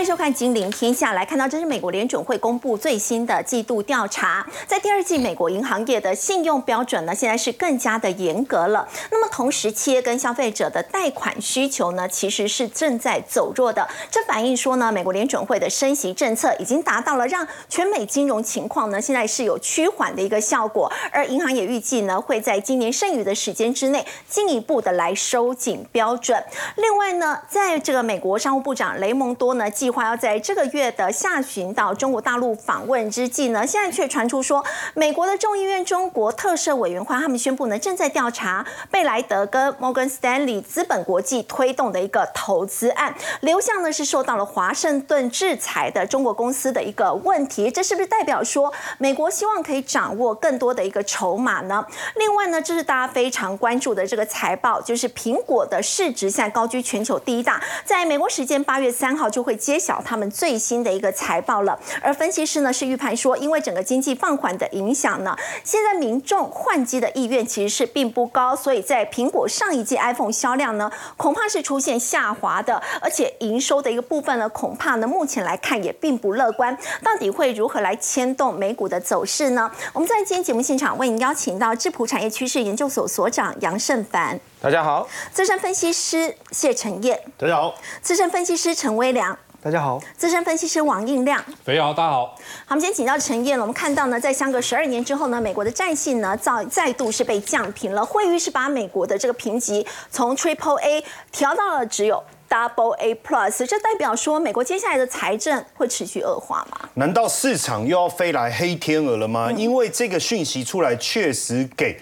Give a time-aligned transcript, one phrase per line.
[0.00, 1.10] 欢迎收看《金陵天下》。
[1.14, 8.88] 来看到，这是美国联准会公布最新的季度调查，在第二季，美国银行业的信用标准呢，现在是更加的严格了。
[9.10, 13.86] 那么，同时，企业跟消费者的贷款需求呢，其实是正在走弱的。
[14.10, 20.90] 这反映说呢，美国联准会的升息政策已经达到了让全美金融情况呢，现在是有趋缓的一个效果。
[21.12, 26.42] 而银行也预计呢，会在今年剩余的时间之内，进一步的来收紧标准。
[26.76, 29.70] 另外呢，在这个美国商务部长雷蒙多呢。
[29.70, 51.86] 计划要在这个月的下旬到中国大陆访问之际呢，现在却传出说，美国的众议院中国特赦委员会他们宣布呢，正在调查贝莱德跟摩根斯丹利资本国际推动的一个投资案，流向呢是受到了华盛顿制裁的中国公司的一个问题，这是不是代表说美国希望可以掌握更多的一个筹码呢？
[52.16, 59.56] 另外呢，这是大家非常关注的这个财报，就是苹果的市值现在高居全球第一大，在美国时间八月三号就会。
[59.60, 76.76] 揭晓他们最新的一个财报了，而分析师呢是预判说，因为整个经济放缓的影响呢，现在民众换机的意愿其实是并不高，所以在苹果上一季 iPhone 销量呢，恐怕是出现下滑的，而且营收的一个部分呢，恐怕呢目前来看也并不乐观。
[77.02, 79.70] 到底会如何来牵动美股的走势呢？
[79.94, 89.38] 我们在今天节目现场为您邀请到智普产业趋势研究所所长杨胜凡，大家好；资深分析师谢承彦，大家好；资深分析师陈威良。
[89.62, 92.28] 大家好，资深分析师王应亮，肥瑶，大家好。
[92.28, 92.36] 好，
[92.68, 93.62] 我们今天请到陈燕了。
[93.62, 98.02] 我们看到呢，在相隔十二年之后呢，美国的债信呢再再度是被降平了。
[98.02, 106.88] 惠誉是把美国的这个评级从 Triple A 调到了只有 Double A Plus，这代表说美国接下来的财政会持续恶化吗？
[106.94, 109.52] 难道市场又要飞来黑天鹅了吗？
[109.52, 112.00] 因为这个讯息出来，确实给。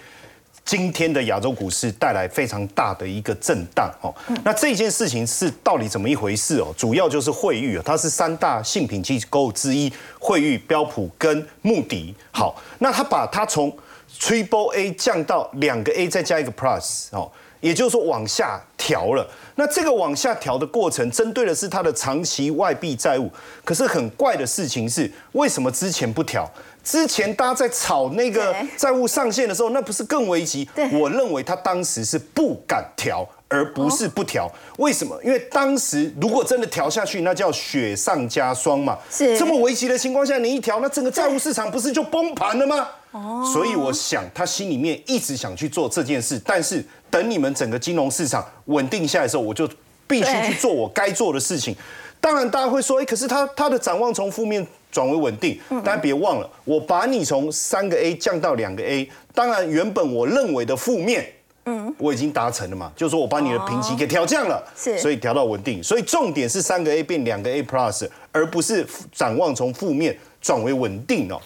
[0.65, 6.73] 今天的亚洲股市带来非常大的一个震荡哦，那这件事情是到底怎么一回事哦？
[6.77, 12.13] 主要就是惠誉它是三大信品机构之一，惠誉、标普跟穆迪。
[12.31, 13.75] 好，那它把它从
[14.19, 19.27] Triple A 降到两个 A 再加一个 Plus 哦，也就是说往下调了。
[19.55, 23.31] 那这个往下调的过程，针对的是它的长期外币债务。
[23.65, 26.49] 可是很怪的事情是，为什么之前不调？
[26.89, 30.67] 之前大家在炒那个债务上限的时候，那不是更危急？
[30.91, 34.51] 我认为他当时是不敢调，而不是不调。
[34.79, 35.15] 为什么？
[35.23, 38.97] 因为当时如果真的调下去，那叫雪上加霜嘛。
[39.11, 42.87] 是这么危急的情况下，你一调，那整个债务市场不是就崩盘了吗？
[43.11, 43.47] 哦。
[43.53, 49.69] 所以我想，他心里面一直想去做这件事，但是等你们整个金融市场稳定下来的时候，我就
[50.07, 51.75] 必须去做我该做的事情。
[52.19, 54.65] 当然，大家会说，哎，可是他他的展望从负面。
[54.91, 61.25] 转为稳定，大家别忘了，我把你从三个 A 降到两个 A，当然原本我认为的负面，
[61.65, 71.39] 嗯，我已经达成了嘛，就是说我把你的评级给调降了，是，所以调到稳定，所以重点是三个 A 变两个 A Plus，而不是展望从负面转为稳定哦。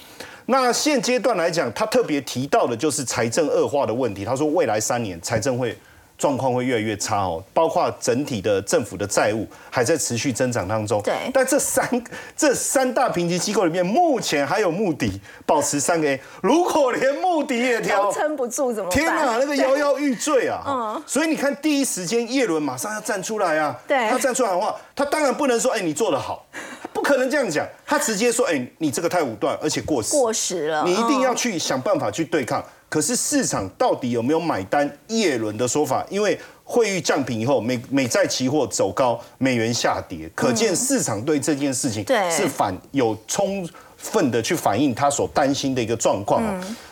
[0.46, 5.78] 那现阶段来讲，他特别提到的就是财政恶化的问题，他说未来三年财政会。
[6.18, 11.02] 状况会越来越差哦，包括整体的政府的债务还在持续增长当中。
[11.02, 11.88] 对，但这三
[12.36, 16.20] 这三大评级机构里面，目前还有穆迪保持三个 A。
[16.42, 19.00] 如果连穆迪也调，撑不住怎么办？
[19.00, 20.64] 天哪， 那个摇摇欲坠啊！
[20.68, 23.78] 嗯，所以你看，第一时间叶伦马上要站出来啊！
[23.88, 26.46] 对，他站出来的话，他当然不能说，哎，你做得好，
[26.94, 27.68] 不可能这样讲。
[27.86, 32.64] 他直接说，哎，你这个太武断，而且过时，过时了，你一定要去想办法去对抗。
[32.94, 36.06] 可是市场到底有没有买单叶伦的说法？
[36.12, 43.68] 因为汇率降平以后，美美债期货走高，美元下跌，可见市场对这件事情是反有充
[43.98, 46.44] 分的去反映他所担心的一个状况。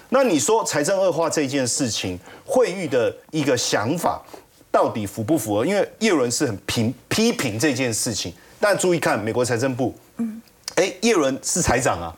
[0.09, 4.19] 那你说财政恶化这件事情，汇率的一个想法
[4.72, 5.63] 到底符不符合？
[5.63, 10.41] 因为叶伦是很评批评这件事情，但注意看美国财政部，嗯，
[10.73, 12.16] 哎，叶伦是财长啊，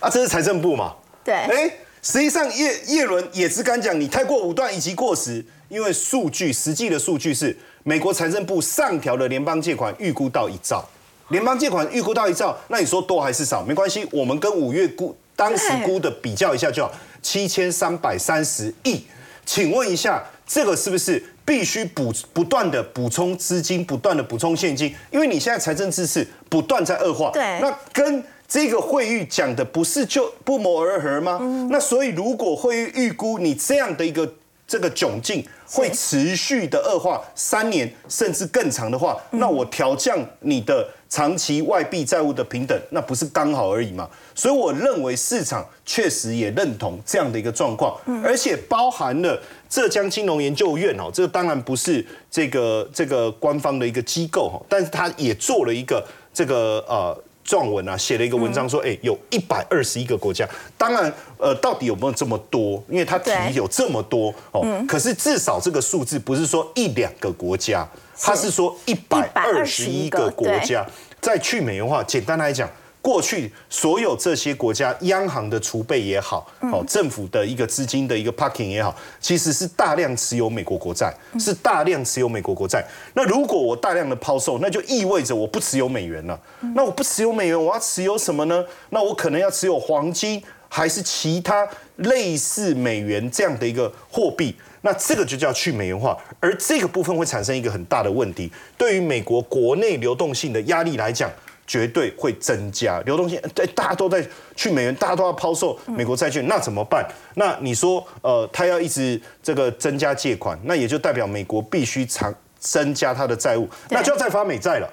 [0.00, 0.94] 啊，这是财政部嘛？
[1.22, 1.70] 对，哎。
[2.04, 10.84] 实际上，叶叶伦也只敢讲你太过武断以及过时，因为数据实际的数据是美国财政部上调的联邦借款预估到一兆，
[11.28, 13.62] 联邦借款预估到一兆，那你说多还是少？
[13.62, 19.04] 没关系，我们跟五月估当时估的比较一下就好，七千三百三十亿。
[19.46, 24.92] 请问一下，这个是不是必须补不断的补充资金，不断的补充现金？
[25.12, 28.24] 因为你现在财政支持不断在恶化，对，那跟。
[28.52, 31.38] 这个会议讲的不是就不谋而合吗？
[31.70, 34.30] 那所以如果会议预估你这样的一个
[34.68, 44.06] 这个窘境会持续的恶化三年甚至更长的话，那我调降你的长期外币债务的平等，那不是刚好而已吗？
[44.34, 56.06] 所以我认为市场确实也认同这样的一个状况，而且包含了浙江金融研究院哦，这当然不是这个这个官方的一个机构哈，但是他也做了一个。
[56.34, 57.18] 这个呃。
[57.44, 60.48] 撰文啊，写了一个文章说，哎，有一百二十一个国家，
[60.78, 62.82] 当然，呃，到底有没有这么多？
[62.88, 67.86] 因为他提有这么多哦，可是至少这个数字不是说一两个国家，
[68.20, 70.86] 他是说一百二十一个国家
[71.20, 72.02] 在去美元化。
[72.02, 72.68] 简单来讲。
[73.02, 82.82] 过去所有这些国家央行的储备也好，哦，政府的一个资金的一个 parking 也好，其实是大量持有美国国债，是大量持有美国国债。
[83.14, 86.40] 那如果我大量的抛售，那就意味着我不持有美元了。
[86.76, 88.64] 那我不持有美元，我要持有什么呢？
[88.90, 94.54] 那我可能要持有黄金，还是其他类似美元这样的一个货币？
[94.82, 101.28] 那这个就叫去美元化，而这个部分会产生一个很大的问题，对于美国国内流动性的压力来讲。
[101.66, 104.24] 绝对会增加流动性，对，大家都在
[104.56, 107.06] 去美元，大家都要抛售美国债券，那怎么办？
[107.36, 114.88] 那你说，呃，他要一直这个增加借款，那也就代表美国必须长增加他的债务，那就要再发美债了。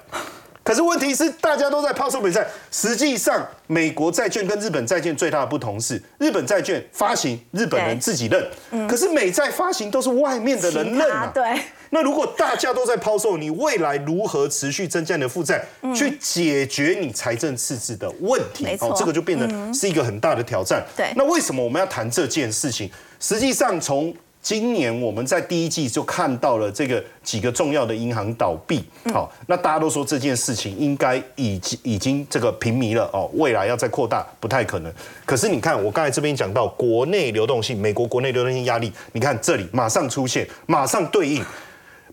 [0.62, 11.30] 可是问题是，大家都在抛售美债，实际上美国债券跟日本债券最大的不同是，日本债券发行日本人自己认，可是美债发行都是外面的人认啊。
[11.34, 11.60] 对。
[11.92, 15.64] 那如果大家都在抛售，你未来如何持续增加你的负债，
[15.94, 18.64] 去解决你财政赤字的问题？
[18.80, 20.84] 哦，这个就变得是一个很大的挑战。
[20.96, 21.12] 对。
[21.16, 22.88] 那为什么我们要谈这件事情？
[23.18, 34.90] 实际上从今年我们在第一季就看到了这个几个重要的银行倒闭，好，那大家都说这件事情应该已经已经这个平迷了哦，未来要再扩大不太可能。
[35.26, 41.44] 可是你看，我刚才这边讲到国内流动性，美国国内流动性压力，你看这里马上出现，马上对应。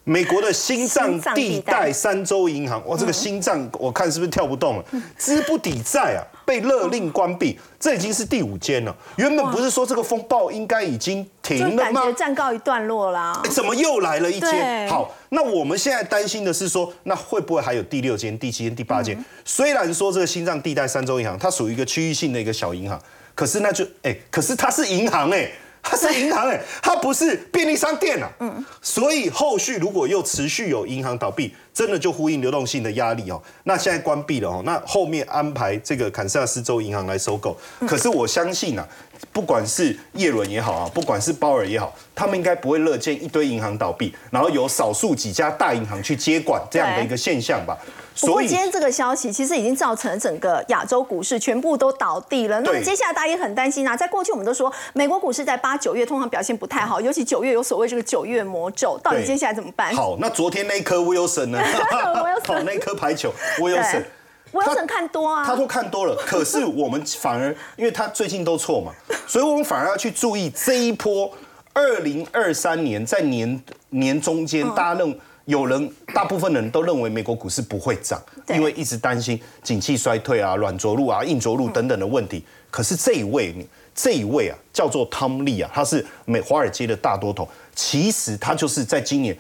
[0.07, 4.85] 美国的心脏地带三州银行，哇，这个心脏我看是不是跳不动了？
[5.17, 8.95] 资不抵债啊，被勒令关闭，这已经是第五间了。
[9.17, 12.01] 原本不是说这个风暴应该已经停了吗？
[12.01, 13.43] 感觉暂告一段落啦。
[13.49, 14.87] 怎么又来了一间？
[14.87, 19.21] 好，那我们现在担心的是说，那会不会还有第六间、第七间、第八间？
[19.43, 22.97] 虽然说这个心脏地带三州银行它属于一个区域性的一个小银行，
[23.35, 25.51] 可是那就哎，可是它是银行哎。
[25.89, 28.29] 它是银行哎，它不是便利商店啊。
[28.39, 33.41] 嗯，所以后续如果又持续有银行倒闭，真的就呼应流动性的压力哦。
[33.63, 37.57] 那现在关闭了哦，那后面安排这个堪萨斯州银行来收购。
[37.87, 38.85] 可是我相信啊，
[39.31, 47.77] 不管是叶伦也好啊，不管是鲍尔也好，他们应该不会乐见一堆银行倒闭，然后有少数几家大银行去接管这样的一个现象吧。
[48.19, 52.59] 不过今天这个消息其实已经造成整个亚洲股市全部都倒地了。
[52.61, 53.95] 那么接下来大家也很担心啊。
[53.95, 59.93] 在过去我们都说美国股市在八九月通常表现不太好，尤其九月有所谓这个九月魔咒，到底接下来怎么办？
[59.95, 61.61] 好，那昨天那颗 Wilson 呢？
[62.43, 63.31] 好，那颗排球
[64.51, 66.15] Wilson，Wilson 看多啊，他说看多了。
[66.15, 68.91] 可是我们反而因为他最近都错嘛，
[69.27, 71.31] 所以我们反而要去注意这一波
[71.73, 75.19] 二零二三年在年年中间，大家认。
[75.47, 82.43] 有人，大部分人都认为美国股市不会涨，因为一直担心景气衰退啊、软着陆啊、硬着陆等等的问题。
[82.69, 83.55] 可是这一位，
[83.95, 89.33] 这一位啊，叫做汤利啊，他是美华尔街的大多头，其实他就是在今年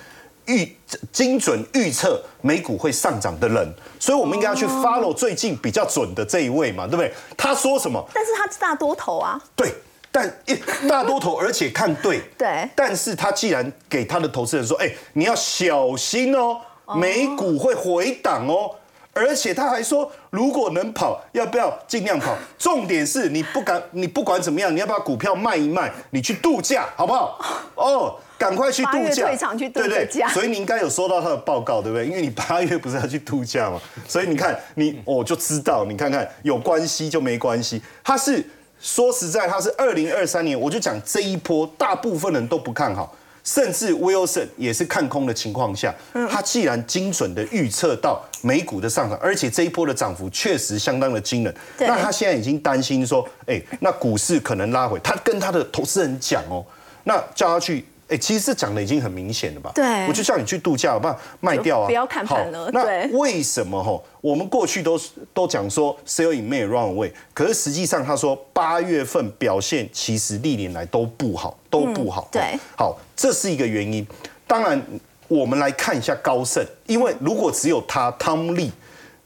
[0.47, 0.75] 预
[1.11, 7.13] 精准预测美股会上涨的人，所以我们应该要去 follow 最近比较准的这一位嘛，对不对？
[7.37, 8.03] 他说什么？
[8.13, 9.39] 但是他是大多头啊。
[9.55, 9.73] 对。
[10.09, 10.55] 但一
[10.87, 12.67] 大多头，而且看对， 对。
[12.73, 16.59] 但是他既然给他的投资人说，哎，你要小心哦，
[16.95, 18.71] 美股会回档哦，
[19.13, 22.35] 而且他还说，如果能跑，要不要尽量跑？
[22.57, 27.37] 重点是你不敢，你不管怎么样，你要把股票卖一卖，你去度假，好不好？
[27.75, 29.27] 哦，赶快去度假，
[29.73, 30.09] 对不对？
[30.33, 32.05] 所以你应该有收到他的报告，对不对？
[32.05, 38.43] 因为你八月不是要去度假嘛，所以你看，你我就知道，你看看有关系就没关系，他是。
[38.79, 43.11] 说实在，他是二零二三年，我就讲这一波，大部分人都不看好，
[43.43, 45.91] 甚至 Wilson 也是看空的情况下，
[46.29, 56.63] 他既然精准的预测到美股的上涨，而且这一波的涨幅确实相当的惊人，那他现在已经担心说，哎，那股市可能拉回，他跟他的投资人讲哦，
[57.03, 57.83] 那叫他去。
[58.09, 59.71] 哎，其实这讲的已经很明显了吧？
[59.75, 61.87] 对，我就叫你去度假，我把卖掉啊！
[61.87, 62.69] 不要看盘了。
[62.71, 64.01] 那为什么哈？
[64.21, 64.99] 我们过去都
[65.33, 72.27] 都讲说 sell in May run away，可是实际上他说八月份表现其实历年来都不好，都不好。
[72.31, 74.07] 对，好，这是一个原因。
[74.45, 74.81] 当然，
[75.27, 78.71] 我们来看一下高盛，因为如果只有他汤利。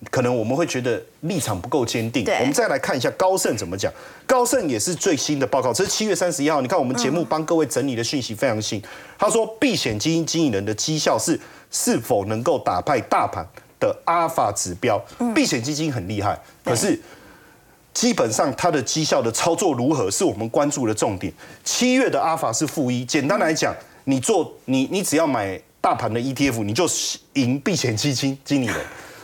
[0.09, 2.25] 可能我们会觉得立场不够坚定。
[2.39, 3.91] 我们再来看一下高盛怎么讲。
[4.25, 6.59] 高盛也是最新的报告，这是七月三十一号。
[6.61, 8.81] 你看我们节目帮各位整理的讯息非常新。
[9.17, 11.39] 他说，避险基金经理人的绩效是
[11.69, 13.45] 是否能够打败大盘
[13.79, 14.99] 的阿尔法指标。
[15.35, 16.99] 避险基金很厉害，可是
[17.93, 21.31] 基本上它的绩效的操作如何，是我们关注的重点。
[21.63, 23.05] 七月的阿尔法是负一。
[23.05, 26.89] 简单来讲，你做你你只要买大盘的 ETF，你就
[27.33, 28.75] 赢避险基金经理人。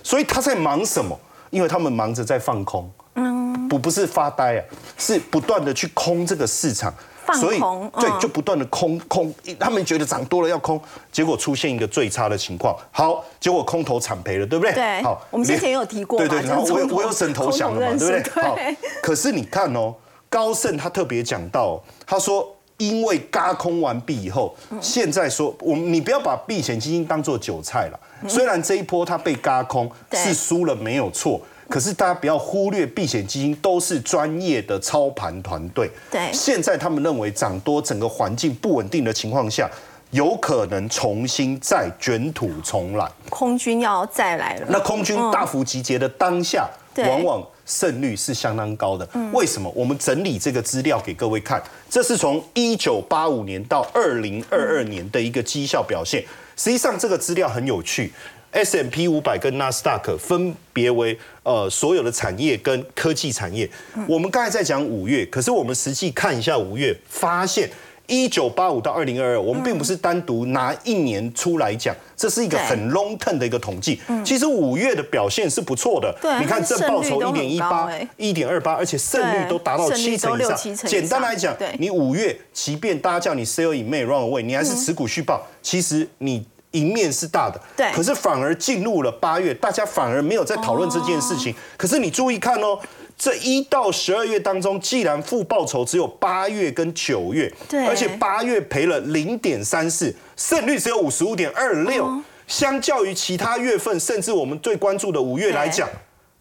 [0.08, 1.20] 所以他在忙什么？
[1.50, 4.64] 因为他们忙着在放空，嗯，不不是发呆啊，
[4.98, 6.94] 是不断的去空这个市场。
[7.34, 7.60] 所以，
[8.00, 12.74] 对，就不断的空空，他们觉得涨多了要空，结果出现一个最差的情况。
[12.90, 14.74] 好，结果空头惨赔了，对不对？
[14.74, 15.04] 对。
[15.04, 16.42] 好，我们之前有提过，对对。
[16.44, 18.42] 然后我我有省投降了嘛，对不对？
[18.42, 18.58] 好。
[19.04, 19.94] 可是你看哦，
[20.30, 28.00] 高盛他特别讲到，他说因为嘎空完毕以后，现在说我们你不要把避险基金当做韭菜了。
[28.28, 31.42] 虽然这一波它被嘎空是输了没有错。
[31.70, 35.92] 可是大家不要忽略，避险基金都是专业的操盘团队。
[36.10, 39.70] 对，现在他们认为涨多，整个环境不稳定的情况下，
[40.12, 43.06] 有可能重新再卷土重来。
[43.30, 44.68] 空军要再来了。
[44.70, 49.08] 那空军大幅集结的当下，往往胜率是相当高的。
[49.32, 49.72] 为什么？
[49.76, 56.24] 我们整理这个资料给各位看，这是从一九八五年到二零二二年的一个绩效表现。
[56.56, 58.12] 实际上，这个资料很有趣。
[58.52, 63.70] S M P 五百跟纳斯达克分别为呃所有的产业跟科技产业。
[64.08, 67.70] 我们刚才在讲五月，可是我们实际看一下五月，发现
[68.08, 74.02] 一九八五到二零二二，我们并不是单独拿一年出来讲，这是一个很 long term 的一个统计。
[74.26, 80.76] 其实五月的表现是不错的，你看正报酬一点一八、一点二八，而且胜率都达到七成以上。
[80.88, 86.46] 简单来讲，你五月即便大家叫你 sell in May run away，你还是持股续报，其实你。
[86.72, 91.56] 赢面是大的，对，可是反而进入了八月，大家反而没有在讨论这件事情。
[91.78, 92.78] 可是你注意看哦，
[93.18, 105.90] 这一到十二月当中，既然负报酬只有八月跟九月，对，而且八月赔了零点三四，胜率只有五十五点二六，相较于其他月份，甚至我们最关注的五月来讲，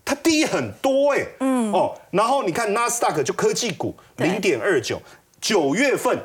[0.05, 5.01] 它低很多哎，嗯哦，然后你看纳斯达克就科技股零点二九，
[5.41, 6.19] 九月份。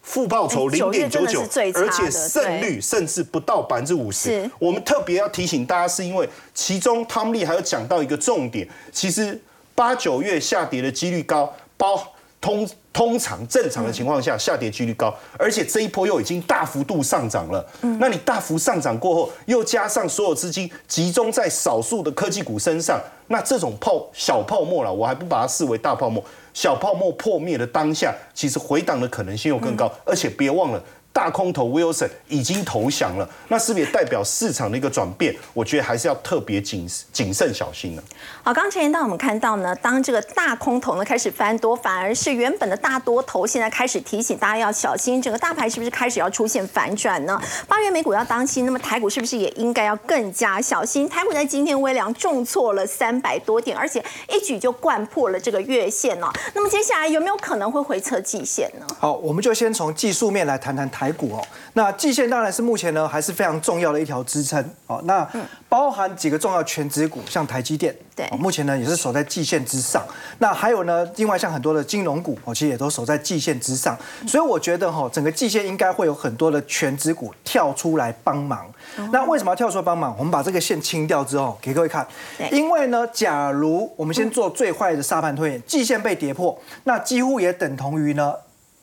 [0.00, 1.42] 负报酬零点九九，
[1.74, 4.50] 而且胜率甚至不到百分之五十。
[4.58, 9.38] 我们特别要提醒大家，是因为其中汤利还有讲到一个重点，其实
[9.78, 12.02] 八九月下跌的几率高，包
[12.40, 17.64] 通通常正常的情况下下跌几率高，而且这一波又已经大幅度上涨了。
[18.00, 26.24] 那你大幅上涨过后，又加上所有资金集中在少数的科技股身上，那这种泡小泡沫了，我还不把它视为大泡沫。
[26.52, 30.82] 小泡沫破灭的当下，其实回档的可能性又更高，而且别忘了。
[31.18, 35.34] 大空头 Wilson 已经投降了，那是不是也代表市场的一个转变？
[35.52, 38.02] 我觉得还是要特别谨谨慎小心呢。
[38.44, 47.36] 好，刚前言到我们看到呢，当这个大空头呢开始翻多，反而是原本的大多头现在开始提醒大家要小心，整个大盘是不是开始要出现反转呢？
[47.66, 51.08] 八月美股要当心，那么台股是不是也应该要更加小心？
[51.08, 56.28] 台股在今天微量重挫了三百多点，而且一举就灌破了这个月线哦。
[56.54, 58.86] 那么接下来有没有可能会回测季线呢？
[59.00, 61.07] 好，我们就先从技术面来谈谈台。
[61.12, 65.00] 股哦，那季线当然是目前呢还是非常重要的一条支撑哦。
[65.04, 65.26] 那
[65.68, 70.02] 包含几个重要全指股，像台积电，对，目前呢也是守在季线之上。
[70.38, 73.96] 那还有呢，另外像很多的金融股，哦，其实也都守在季线之上。
[74.26, 78.66] 所以我觉得哈，整个季线应该会有很多的全指股跳出来帮忙。
[79.12, 80.14] 那为什么要跳出来帮忙？
[80.18, 82.06] 我们把这个线清掉之后，给各位看。
[82.50, 88.34] 因为呢，假如我们先做最坏的沙盘推演，季线被跌破，那几乎也等同于呢。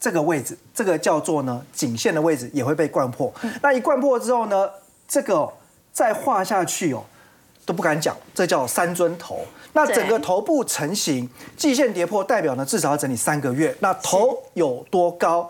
[0.05, 3.33] 这个位置，这个叫做呢颈线的位置也会被灌破。
[3.63, 4.69] 那一灌破之后呢，
[5.07, 5.51] 这个
[5.91, 7.03] 再画下去哦，
[7.65, 9.39] 都不敢讲，这叫三尊头。
[9.74, 13.75] 那整个头部成型，季线跌破，代表呢至少要整理三个月。
[13.79, 15.50] 那头有多高，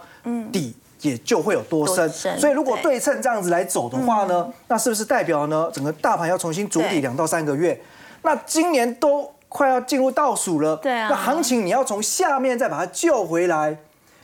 [0.53, 2.09] 底也就会有多深。
[2.39, 7.77] 所以如果对称这样子来走的话呢，那是不是代表呢整个大盘要重新筑底两到三个月？
[8.21, 13.77] 那今年都快要进入倒数了，对啊，那行情你要从下面再把它救回来。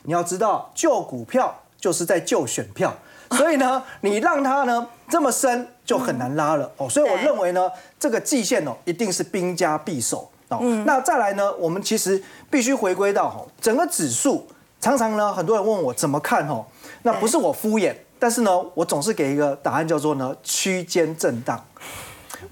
[0.04, 2.94] 你要知道，救股票就是在救选票，
[3.32, 6.88] 所以呢，你让它呢这么深，就很难拉了哦。
[6.88, 10.58] 所以我认为呢，这个季线哦，一定是兵家必守哦。
[10.84, 14.46] 那再来呢，我们其实必须回归到哈，整个指数，
[14.80, 16.64] 常常呢，很多人问我怎么看哦，
[17.02, 21.64] 那不是我敷衍，但是呢，我总是给一个答案，叫做呢区间震荡。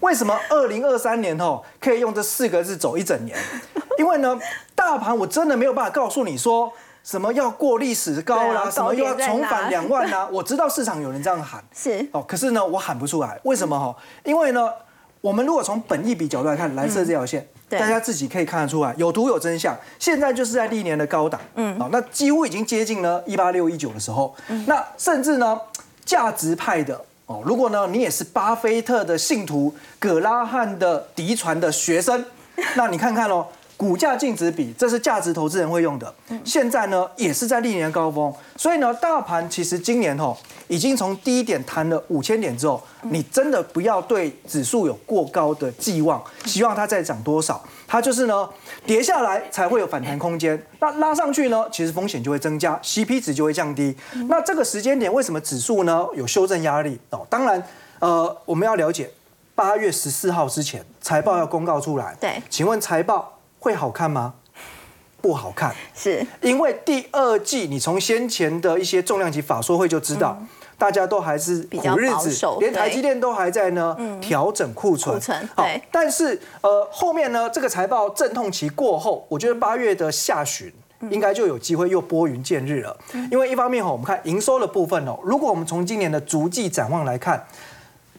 [0.01, 3.37] 为什么二零二三年哦可以用这四个字走一整年？
[3.99, 4.39] 因为呢，
[4.75, 6.73] 大盘我真的没有办法告诉你说。
[7.03, 8.71] 什么要过历史高啦？
[8.71, 10.29] 什么又要重返两万啦？
[10.33, 13.39] 我知道市场有人这样喊，是哦，可是呢，我喊不出来。
[13.45, 13.97] 为什么哈？
[14.23, 14.71] 因为呢，
[15.21, 19.75] 我们如果从本意比角度来看，蓝色这条线，大家自己可以看得出来，有图有真相。
[19.99, 24.35] 现在就是在历年的高档，嗯，好，那几乎已经接近呢一八六一九的时候，
[24.67, 25.59] 那甚至呢，
[26.05, 32.25] 价值派的哦，如果呢，你也是巴菲特的信徒，葛拉汉的嫡传的学生，
[32.77, 33.47] 那你看看哦。
[33.81, 36.15] 股价净值比，这是价值投资人会用的。
[36.45, 40.37] 现在呢，也是在历年高峰，所以呢，大盘其实今年吼
[40.69, 48.47] 已经从低点弹了五千点之后，你真的不要对指数有过高的寄望，希望它再涨多少，它就是呢
[48.85, 50.63] 跌下来才会有反弹空间。
[50.81, 53.97] 那拉上去呢，其实风险就会增加，CP 值就会降低。
[54.29, 57.01] 那这个时间点为什么指数呢有修正压力？
[57.09, 57.67] 哦，当然，
[58.01, 59.11] 呃，我们要了解。
[59.55, 62.15] 八月十四号之前，财报要公告出来。
[62.21, 64.35] 对，请问财报会好看吗？
[65.23, 70.43] 不好看，是因为第二季你从先前的一些重量级法说会就知道，
[70.79, 75.15] 大家都还是苦日子，连台积电都还在呢调整库存。
[75.17, 80.73] 库存对，但是呃后面呢这个财报阵痛期过后，我觉得八月的下旬
[81.11, 82.97] 应该就有机会又拨云见日了。
[83.31, 87.47] 因为一方面哈，我们看营收的部分哦，如果我们从今年的逐季展望来看，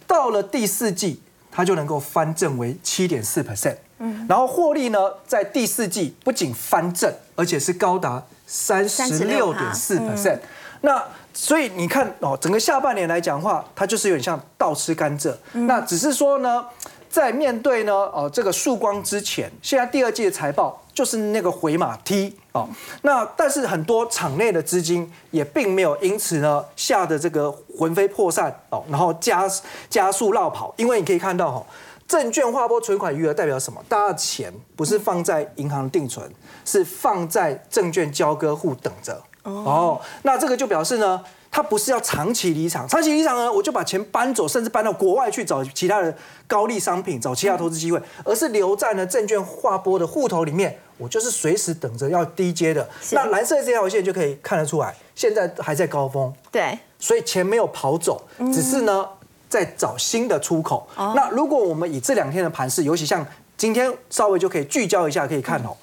[0.05, 1.23] 到了第四季。
[1.53, 10.39] 它就能够翻正为七点四 percent，嗯，然后获利呢，在第四季不仅翻正，而且是高达三十六点四 percent。
[10.81, 11.01] 那
[11.33, 15.33] 所以你看哦，整个下半年来讲话，它就是有点像倒吃甘蔗。
[15.53, 16.65] 那只是说呢。
[17.11, 22.65] 在面对呢，哦，这个曙光之前，现在第二季的财报就是那个回马踢哦。
[23.01, 29.43] 那但是很多场内的资金也并没有因此呢吓得这个魂飞魄散哦，然后加
[29.89, 31.65] 加速绕跑，因为你可以看到哈，
[32.11, 33.81] 证券划拨存款余额代表什么？
[33.87, 36.29] 大家的钱不是放在银行定存，
[36.65, 40.01] 是放在证券交割户等着哦。
[40.23, 41.23] 那这个就表示呢。
[41.53, 46.15] 他不是要长期离场，长期离场呢，我就把钱搬走，甚至搬到国外去找其他的
[46.47, 52.87] 高利商品，找其他投资机会，而是留在呢证券划拨的户头里面，我就是随时等着要低阶的。
[53.11, 59.05] 那蓝色这条线就可以看得出来，现在还在高峰，对，所以钱没有跑走，只是呢
[59.51, 60.87] 在找新的出口。
[60.95, 63.23] 那如果我们以这两天的盘势，尤其像
[63.57, 65.75] 今天稍微就可以聚焦一下，可以看哦，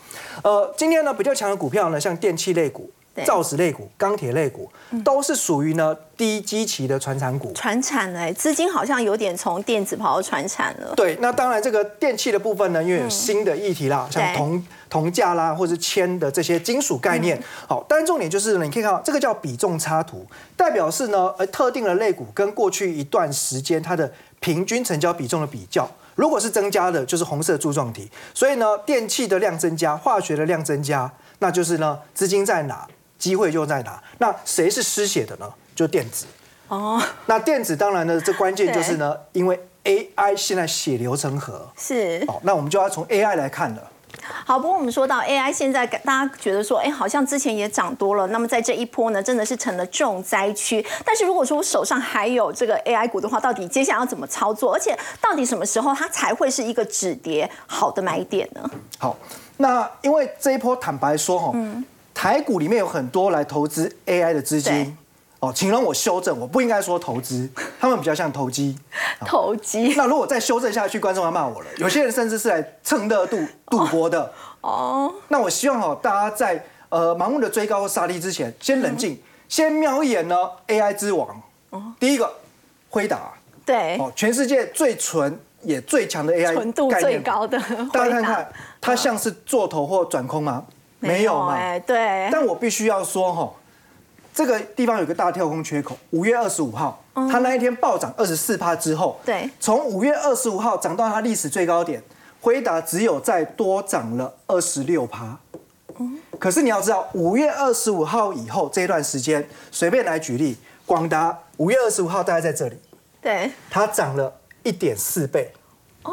[0.43, 2.91] 呃，今天呢比较强的股票呢，像电器类股。
[3.25, 4.71] 造纸类股、钢铁类股
[5.05, 7.53] 都是属于呢低基期的传产股。
[7.53, 10.95] 传产哎，资金好像有点从电子跑到传产了。
[10.95, 17.41] 对，那当然这个电器的部分呢，因为有新的议题啦，像铜铜价啦，或者是铅的这些金属概念。
[17.67, 20.27] 好，但是重点就是呢，你可以看到这个叫比重差图，
[20.57, 25.89] 代表是呢，呃，特定的类股跟过去一段时间它的平均成交比重的比较。
[26.15, 28.11] 如果是增加的，就是红色柱状体。
[28.35, 32.85] 所以呢，电器的量增加，化学的量增加，那就是呢，资金在哪？
[33.19, 34.03] 机会就在哪？
[34.19, 35.53] 那谁是失血的呢？
[35.75, 36.27] 就电子
[36.69, 37.03] 哦。
[37.27, 42.41] 那电子当然呢，这关键就是呢，因为 AI 现在血流成河是哦。
[42.43, 43.91] 那我们就要从 AI 来看了。
[44.45, 48.27] 好，不过我们说到 AI，现在大家觉得说，哎，好像之前也涨多了。
[48.27, 50.85] 那么在这一波呢，真的是成了重灾区。
[51.05, 54.75] 但是如果说我手上还有这个 AI 股的话，到底接下来要怎么操作？
[54.75, 58.71] 而且到底什么时候它才会是一个止跌好的买点呢？
[58.99, 59.17] 好，
[59.59, 61.53] 那因为这一波坦白说哈。
[61.55, 61.85] 嗯。
[62.19, 64.99] 台股里面有很多来投资 AI 的资金，
[65.39, 68.77] 哦，请容我修正，我不应该说投资，他们比较像投机。
[69.25, 69.95] 投机。
[69.97, 71.67] 那如果再修正下去，观众要骂我了。
[71.77, 73.39] 有些人甚至是来蹭热度
[73.71, 74.33] 赌博的。
[74.63, 75.15] 哦。
[75.29, 81.41] 那我希望哦，大家在呃盲目的追高或杀低之前，先冷静，先瞄一眼呢 AI 之王。
[81.71, 81.81] 哦。
[82.01, 82.29] 第一个，
[82.91, 83.33] 辉达。
[83.65, 83.97] 对。
[83.99, 87.57] 哦，全世界最纯也最强的 AI 纯度最高的。
[87.93, 90.65] 大家看看，它像是做头或转空吗？
[91.01, 91.79] 没有嘛？
[91.81, 92.29] 对。
[92.31, 93.53] 但我必须要说哈，
[94.35, 95.97] 这个地方有个大跳空缺口。
[96.11, 102.03] 五月二十五号，它那一天暴涨二十四趴之后，对，从五月二十五号涨到它历史最高点，
[102.41, 105.39] 辉达只有再多涨了二十六趴。
[105.99, 106.19] 嗯。
[106.39, 110.57] 可是你要知道，五月二十五号以后这段时间，随便来举例，
[110.87, 112.77] 广达五月二十五号大概在这里，
[113.21, 114.33] 对，它涨了
[114.63, 115.53] 一点四倍。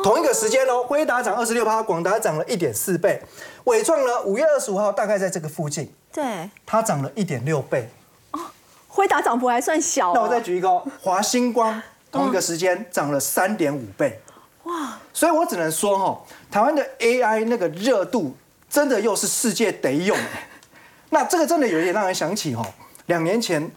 [0.03, 3.21] 同一个时间哦，辉达涨二十六趴，广达涨了一点四倍，
[3.65, 7.89] 伟创呢五月二十五号大概在这个附近，对，它涨了一点六倍。
[8.31, 8.39] 哦，
[8.88, 10.13] 辉达涨幅还算小。
[10.13, 11.81] 那我再举一个，华星光
[12.12, 14.19] 同一个时间涨了三点五倍。
[14.63, 18.36] 哇，所以我只能说哈，台湾的 AI 那个热度
[18.69, 20.17] 真的又是世界得用。
[21.10, 22.65] 那这个真的有点让人想起哈，
[23.05, 23.71] 两年前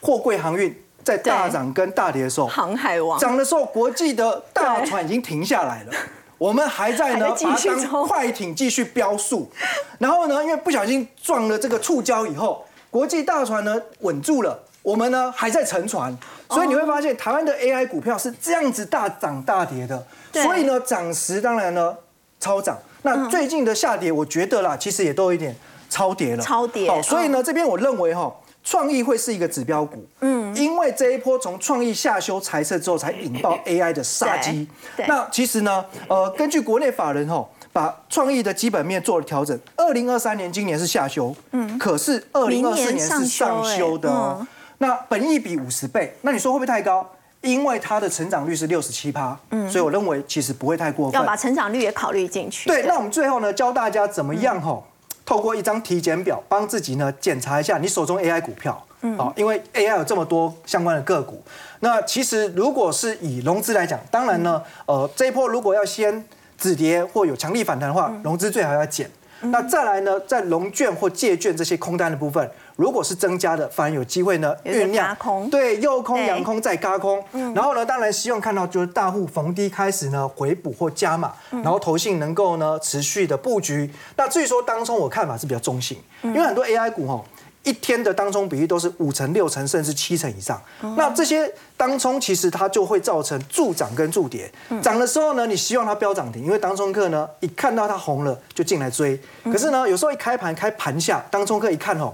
[0.00, 0.76] 货柜航运。
[1.04, 5.92] 在大涨跟大跌的时候，航海王涨的时候，国际的大船已经停下来了，
[6.38, 9.50] 我们还在呢，把当快艇继续飙速。
[9.98, 16.16] 然后呢，因为不小心撞了这个触礁以后，国际大船呢稳住了，我们呢还在沉船。
[16.50, 20.04] 所以你会发现，台湾的 AI 股票是这样子大涨大跌的。
[20.32, 21.96] 所以呢，涨时当然呢
[22.38, 22.78] 超涨。
[23.02, 25.56] 那最近的下跌，我觉得啦，其实也都有点
[25.88, 26.42] 超跌了。
[26.42, 26.88] 超跌。
[26.88, 28.32] 好，所以呢，这边我认为哈。
[28.64, 34.68] 创意会是一个指标股，嗯，因为这一波从创意下修裁撤之后，才引爆 AI 的杀机。
[35.08, 39.58] 那其实呢，呃，根据国内法人哈把创意的基本面做了调整。
[39.76, 44.46] 二零二三年今年是下修，嗯，可是二零二四年是上修的哦。
[44.78, 47.08] 那本益比五十倍，那你说会不会太高？
[47.40, 51.20] 因为它的成长率是六十七趴，嗯，所以我认为其实不会太过分。
[51.20, 52.68] 要把成长率也考虑进去。
[52.68, 54.86] 对，那我们最后呢，教大家怎么样吼，
[55.32, 61.42] 透过一张体检表，帮自己呢检查一下你手中 AI 股票，嗯，好，因为 AI 有这么多相关的个股。
[61.80, 66.22] 那其实如果是以融资来讲，当然呢，呃，这一波如果要先
[66.58, 69.10] 止跌或有强力反弹的话，融资最好要减。
[69.40, 72.50] 那再来呢，在融券或借券这些空单的部分。
[72.82, 75.16] 如果是增加的，反而有机会呢酝酿
[75.48, 77.22] 对右空、阳空再嘎空，
[77.54, 83.88] 然后呢，当然希望看到就是大户逢低开始呢回补或加码，然后投信能够呢持续的布局。
[84.16, 87.22] 那至于说当中，我看法是比较中性，因为很多 AI 股哈。
[87.64, 90.60] 一天的当中比例都是五成、六成，甚至七成以上。
[90.96, 94.50] 那这些当中其实它就会造成助涨跟助跌。
[94.82, 99.16] 涨的时候呢，你希望它飙涨停，因为当中客呢一看到它红了就进来追。
[99.44, 102.12] 可是呢，有时候一开盘开盘下，当中客一看哦。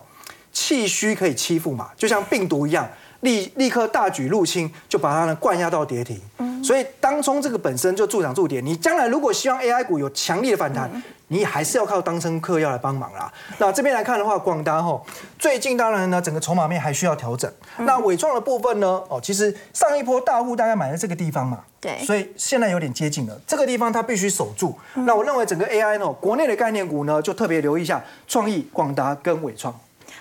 [0.59, 1.91] 气虚可以欺负嘛？
[1.97, 2.85] 就像病毒一样，
[3.21, 6.21] 立立刻大举入侵，就把它呢灌压到跌停。
[6.65, 8.61] 所以当冲这个本身就助涨助跌。
[8.61, 10.91] 你将来如果希望 AI 股有强力的反弹，
[11.29, 13.33] 你还是要靠当冲客要来帮忙啦。
[13.59, 15.07] 那这边来看的话，广达吼，
[15.39, 17.51] 最近当然呢整个筹码面还需要调整。
[17.79, 19.01] 那伟创的部分呢？
[19.09, 23.41] 哦，其实上一波大户大概买在这个地方嘛，对，所以现在有点接近了。
[23.47, 24.77] 这个地方它必须守住。
[24.95, 29.73] 那我认为整个 AI 呢，国内的概念股呢，就特别留意一下创意、广达跟伟创。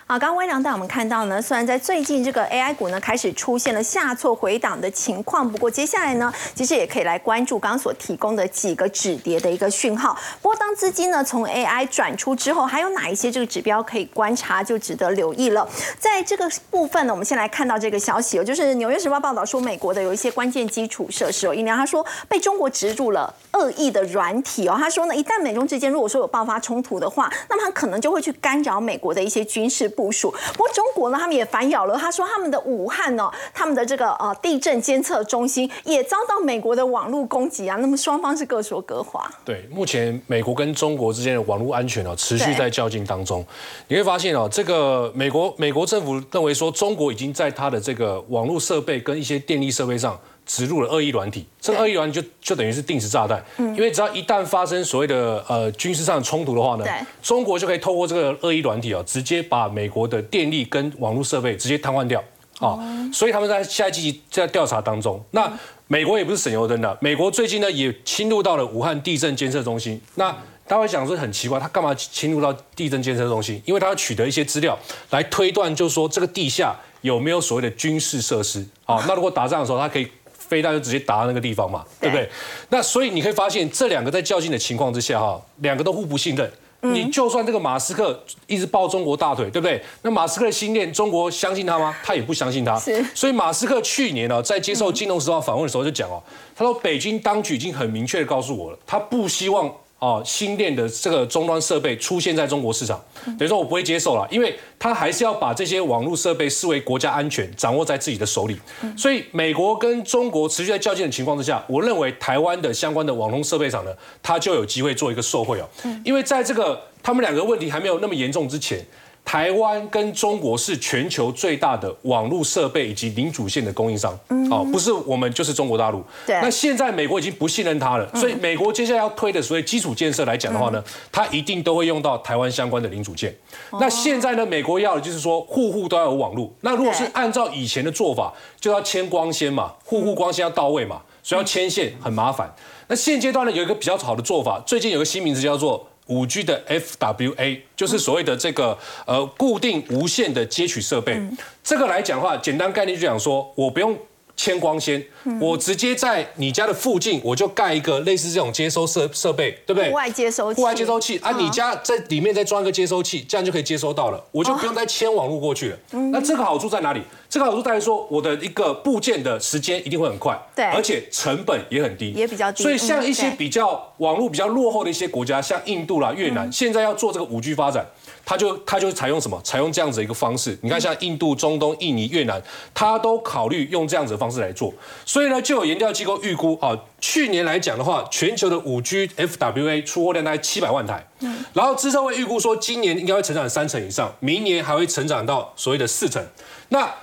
[0.05, 10.17] 好，刚刚微良带我们看到呢，虽然在最近这个 AI 股呢开始出现了下挫回档的情况，不过接下来呢，其实也可以来关注刚刚所提供的几个止跌的一个讯号。
[10.41, 15.67] 不过当资金呢从 AI 转出之后，还有哪一些这个指标可以观察，就值得留意了。
[15.99, 29.86] 在这个部分呢，我们先来看到这个消息哦，就是《纽约时报》报道说，美国的有一些关键基础设施哦，因为他说被中国植入了恶意的软体哦，他说呢，一旦美中之间如果说有爆发冲突的话，那么他可能就会去干扰美国的一些军事。
[29.87, 30.31] 部署。
[30.53, 31.97] 不过中国呢，他们也反咬了。
[31.97, 37.77] 他说他们的武汉呢，他们的这个呃地震监测中心也遭到美国的网络攻击啊。
[37.77, 39.29] 那么双方是各说各话。
[39.45, 43.45] 对，目前美国跟中国之间的网络安全哦，持续在较劲当中。
[43.87, 50.19] 你会发现哦，这个美国美国政府认为说，中国已经在它的这个网络设备跟一些电力设备上。
[50.47, 56.85] 植入了恶意软体，这个恶意软体就就等于是定时炸弹，因为只要一旦发生所谓的呃军事上的冲突的话呢，
[57.21, 62.23] 中国就可以透过这个恶意软体啊，直接把美国的电力跟网络设备直接瘫痪掉
[62.59, 62.79] 啊，
[63.13, 65.21] 所以他们在现在积极在调查当中。
[65.31, 65.51] 那
[65.87, 70.01] 美国也不是省油灯的，美国最近呢也侵入到了武汉地震监测中心。
[70.15, 70.31] 那
[70.65, 73.61] 大家会想说很奇怪，他干嘛侵入到地震监测中心？
[73.65, 74.77] 因为他要取得一些资料
[75.09, 79.03] 来推断，就是说这个地下有没有所谓的军事设施啊？
[79.07, 80.07] 那如果打仗的时候，他可以。
[80.47, 82.29] 飞弹就直接打到那个地方嘛，对不对？
[82.69, 86.51] 那所以你可以发现，这两个在较劲的情况之下，哈，两个都互不信任。
[86.81, 89.81] 你就算这个马斯克一直抱中国大腿，对不对？
[90.03, 91.95] 那马斯克的心念，中国相信他吗？
[92.03, 92.79] 他也不相信他。
[93.15, 96.21] 所以马斯克去年呢，在接受《金融时报》访问的时候就讲哦，
[96.55, 99.73] 他说北京当局已经很明确的告诉我了，他不希望。
[99.99, 108.55] 哦，新店的这个终端设备出现在中国市场，等于说我不会接受了，因为他还是要把这些网络设备视为国家安全，掌握在自己的手里。
[108.95, 115.67] 所以美国跟中国持续在较劲的情况之下，我认为台湾的相关的网络设备厂呢，它就有机会做一个受惠哦。
[116.05, 118.85] 因为在这个他们两个问题还没有那么严重之前。
[119.27, 124.17] 台湾跟中国是全球最大的网络设备以及零组件的供应商，
[124.49, 126.01] 哦，不是我们就是中国大陆。
[126.25, 126.39] 对。
[126.41, 133.35] 那现在美国已经不信任它了，所以美国接下来要推的所谓基础建设来讲的话呢，它一定都会用到台湾相关的零组件。
[133.73, 136.49] 那现在呢，美国要的就是说户户都要有网络。
[136.61, 142.49] 那如果是按照以前的做法，就要牵光纤嘛，户户光纤要到位嘛，所以要牵线很麻烦。
[142.87, 145.85] 那现阶段呢，有一个比较好的做法，最近有个新名字叫做。
[146.07, 151.21] 五 G 的 FWA 就是所谓的这个呃固定无线的接取设备，
[151.63, 153.97] 这个来讲的话，简单概念就讲说，我不用。
[154.37, 155.03] 牵光纤，
[155.41, 159.89] 我直接在你家的附近，我就盖一个类似这种接收设设备，对不对？
[159.89, 160.57] 户外接收器。
[160.57, 165.77] 户外接收器啊，你家在里面再装一个接收器，这样就可以接收到了，我就不用再牵网络过去了。
[166.11, 167.01] 那这个好处在哪里？
[167.27, 172.61] 这个好处在于说，我的一个部件的时间一定会很快，对，而且成本也很低，也比较低。
[172.61, 177.85] 所以像一些比较网络比较落后的一些国家，像印度啦、越南，现在要做这个五 G 发展。
[178.27, 179.39] 他就他就采用什么？
[179.41, 180.59] 采用这样子的一个方式。
[180.61, 184.73] 你看，像印度、中东、印尼、越南，他都考虑用这样子的方式来做。
[185.05, 191.07] 所以呢，就有研究机构预估啊，去年来讲的话，全球的五 G FWA 出货量大概七百万台。
[191.21, 191.45] 嗯。
[191.53, 196.21] 然后资策会预估说，今年应该会成长三成以上，明年还会成长到所谓的四成。
[196.67, 196.93] 那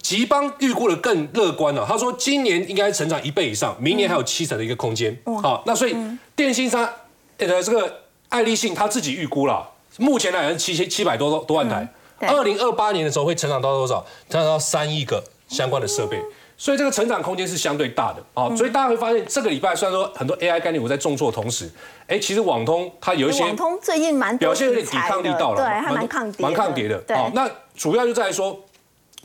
[0.00, 5.18] 吉邦预估的更乐观了，他说今年应该成长一倍以上，明年还有七成的一个空间。
[5.42, 5.96] 好，那所以
[6.36, 6.88] 电信商。
[7.40, 9.64] 呃这个爱立信他自己预估了，
[9.98, 11.86] 目前来讲七千七百多多万台，
[12.20, 14.04] 二零二八年的时候会成长到多少？
[14.30, 16.18] 成长到三亿个相关的设备。
[16.60, 21.70] 所以这个成长空间是相对大的啊，所以大家会发现这个礼拜虽然说很多 AI 概念股在重挫的同时，
[22.08, 26.98] 哎，其实网通它有一些网通最近蛮表现有点抵抗力到了，对，还蛮抗跌，蛮抗跌的。
[27.02, 28.58] 对，好，那主要就在于说，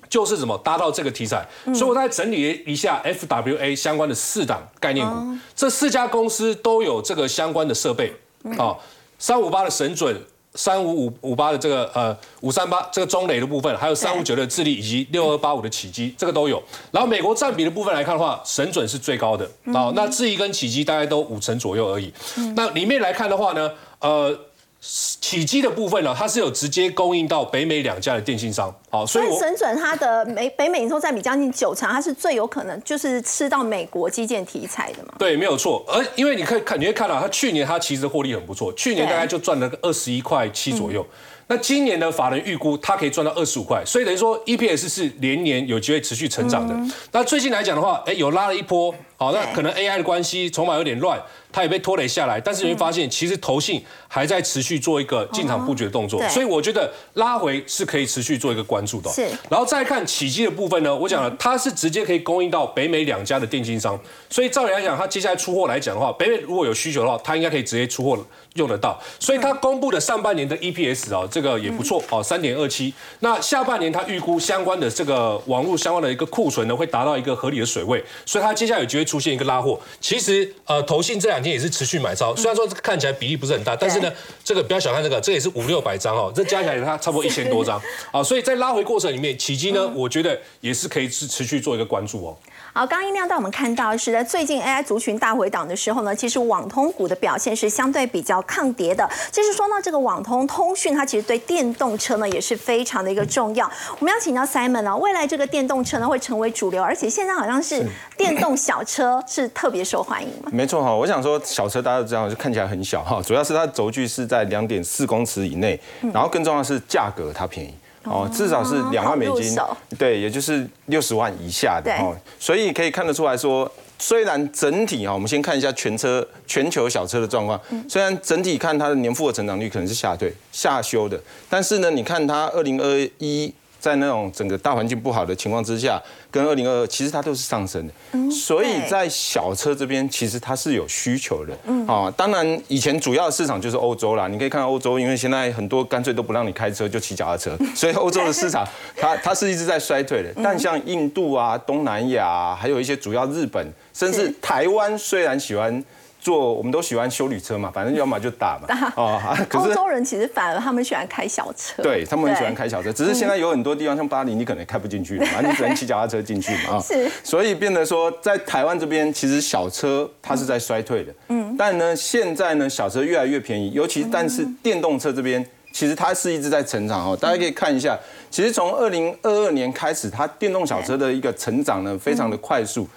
[0.08, 1.44] 就是怎么搭到这个题材。
[1.66, 8.14] 嗯所以我再整理一下 FWA 相关的四档概念股，哦这四家公司都有这个相关的设备。
[8.44, 8.78] 嗯啊，
[9.18, 10.22] 三五八的神准。
[10.56, 16.62] 三五五五八的这个呃五三八这个中雷的部分，还有三五九的智利以及六二八五的起基，这个都有。
[16.92, 22.14] 然后美国占比的部分来看的话，神准是最高的嗯啊，那智利跟起基大概都五成左右而已。
[22.56, 24.38] 那里面来看的话呢，呃。
[24.86, 35.14] 起机的部分呢，它是有直接供应到北美两家的电信商，好，所所以神准它的美 北美营收占比将近九成，它是最有可能就是吃到美国基建题材的嘛。
[35.18, 35.86] 对，没有错。
[35.88, 41.06] 而因为你可以看，你会看到它去年它其实获利很不错，去年大概就赚了个二十一块七左右。
[41.48, 46.76] 那今年的法人预估它可以赚到二十五块，所以等于说 EPS 是连年有机会持续成长的。
[47.12, 51.22] 那最近来讲的话，哎，有拉了一波，好，那可能 AI 的关系筹码有点乱，
[51.52, 52.42] 它也被拖累下来。
[52.42, 59.14] 但是你会发现，其实投信还在持续做一个进场布局的动作对，所以我觉得拉回是可以持续做一个关注的哦。
[59.14, 63.98] 是然后再看起基的部分呢，我讲了，它是直接可以供应到北美两家的电信商，
[64.30, 69.00] 所以照理来讲，它接下来出货来讲的话，北美如果有需求的话，它应该可以直接出货用得到。
[69.20, 72.94] 所以它公布的上半年的 EPS 啊，这个也不错哦，三点二七。
[73.20, 79.80] 那下半年它预估相关的这个网络相关的一个库存呢，会达到一个合理的水位，所以它接下来有机会出现一个拉货。
[80.02, 84.12] 其实呃，投信这两天也是持续买超，虽然说这个看起来比例不是很大，但是呢，
[84.44, 87.80] 这个不要小看这个，这也是五六百张哦，这加起来它差不多一千多张。
[88.12, 92.36] 啊， 所以在拉回过程里面，起基呢，我觉得也是可以持持续做一个关注哦。
[92.76, 99.08] 好，刚刚音量带我们看到是在最近 AI 族群大回档的时候呢，其实网通股的表现是相对比较抗跌的。
[99.32, 103.70] 其实说到这个网通通讯，它其实对电动车呢也是非常的一个重要。
[104.00, 107.86] 我们要请教 Simon 啊，未来这个电动车呢会成为主流，而且现在好像是
[108.18, 110.50] 电动小车是特别受欢迎嘛？
[110.52, 115.80] 没错哈，我想说小车大家都知道，就看起来很小哈，主要是它轴距是在两点四公尺以内，
[116.12, 117.72] 然后更重要的是价格它便宜。
[118.04, 119.56] 哦，至少是两万美金
[119.98, 133.54] 对，也就是六十万以下的哦，所以可以看得出来说，虽然整体啊，我们先看一下全车全球小车的状况，虽然整体看它的年复合成长率可能是下退下修的，但是呢，你看它二零二一
[133.84, 141.54] 在那种整个大环境不好的情况之下，跟二零二二其实它都是上升的，所以在小车这边其实它是有需求的，
[141.86, 148.66] 啊，当然以前主要的市场就是欧洲啦，你可以看到欧洲，因为现在很多干脆都不让你开车就骑脚踏车， 所以欧洲的市场
[148.96, 155.84] 它它是一直在衰退的，但像印度啊、东南亚啊，还有一些主要日本，甚至台湾，虽然喜欢。
[156.24, 166.80] 做我们都喜欢修旅车嘛，反正要么就打嘛， 哦，啊可是欧洲人其实反而他们喜欢开小车，对他们很喜欢对开小车，只是现在有很多地方，像巴黎，你可能开不进去嘛， 你只能骑脚踏车进去嘛啊。
[166.80, 167.12] 是。
[167.24, 175.46] 所以变得说，在台湾这边，其实小车它是在衰退的，嗯，但呢，现在呢，小车越来越便宜，尤其但是电动车这边。
[175.76, 177.98] 其实它是一直在成长哦，大家可以看一下，
[178.30, 182.88] 其实从二零二二年开始，它电动小车的一个成长呢，非常的快速。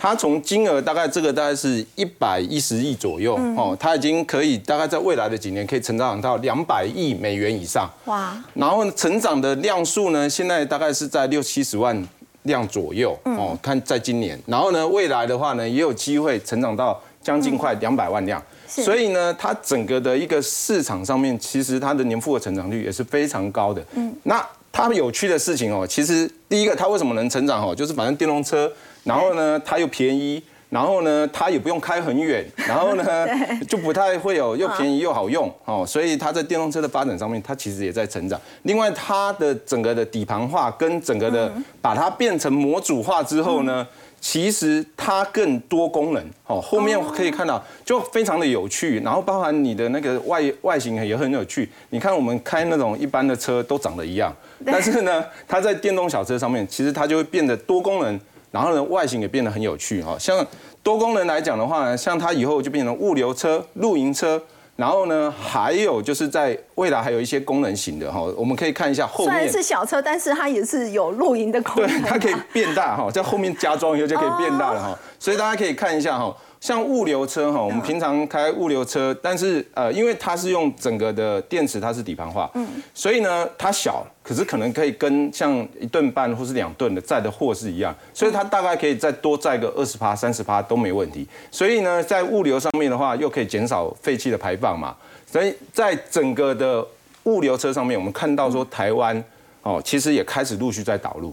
[0.00, 7.90] 它从金额大概这个大概是一百一十亿左右哦，它已经可以大概在未来的几年可以成长到两百亿美元以上。
[8.04, 12.06] 哇，然后成长的量数呢，现在大概是在六七十万
[12.44, 18.40] 辆左右哦，看在今年，然后呢，未来的话呢，也有机会成长到将近快两百万辆。
[18.68, 18.84] 是。
[18.84, 23.84] 所以呢，它整个的一个市场上面，其实它的年复合成长率也是非常高的。
[23.94, 27.62] 嗯，那它有趣的事情哦，其实第一个它为什么能成长？
[27.62, 28.72] 哦，就是反正电动车，
[29.04, 30.42] 然后呢它又便宜。
[30.70, 33.02] 然后呢，它也不用开很远，然后呢
[33.66, 35.50] 就不太会有又便宜又好用。
[35.64, 38.38] 哦，所以它在电动车的发展上面，它其实也在成长。
[38.64, 43.86] 另外，它的整个的底盘化跟整个的把它变成模组化之后呢，
[44.20, 46.60] 其实它更多功能哦。
[46.60, 51.68] 后面可以看到就非常的有趣，然后包含你的那个外外形也很有趣。
[51.90, 58.20] 你看我们开那种一般的车都长得一样，但是呢，它在电动小车上面，其实它就会变得多功能。
[58.50, 60.16] 然后呢，外形也变得很有趣哈。
[60.18, 60.44] 像
[60.82, 64.42] 多功能来讲的话呢，像它以后就变成物流车、露营车，
[64.78, 68.20] 然后呢，还有就是在未来还有一些功能型的哈。
[68.36, 74.96] 我们可以看一下后面虽然，是小车，但是它也是有露营的功对，，它可以变大哈，在后面加装以后就可以变大了哈。
[75.18, 91.26] 所以大家可以看一下哈，像物流车哈，我们平常开物流车，但是呃，因为它是用整个的电池，它是底盘化，嗯，所以呢，它小，可是可能可以跟像一吨半或是两吨的载的货是一样，所以它大概可以再多载个二十趴、三十趴都没问题。
[91.50, 94.96] 所以呢，在物流上面的话，又可以减少废气的排放嘛。
[95.30, 96.84] 所以在整个的
[97.24, 99.22] 物流车上面，我们看到说台湾
[99.62, 101.32] 哦，其实也开始陆续在导入。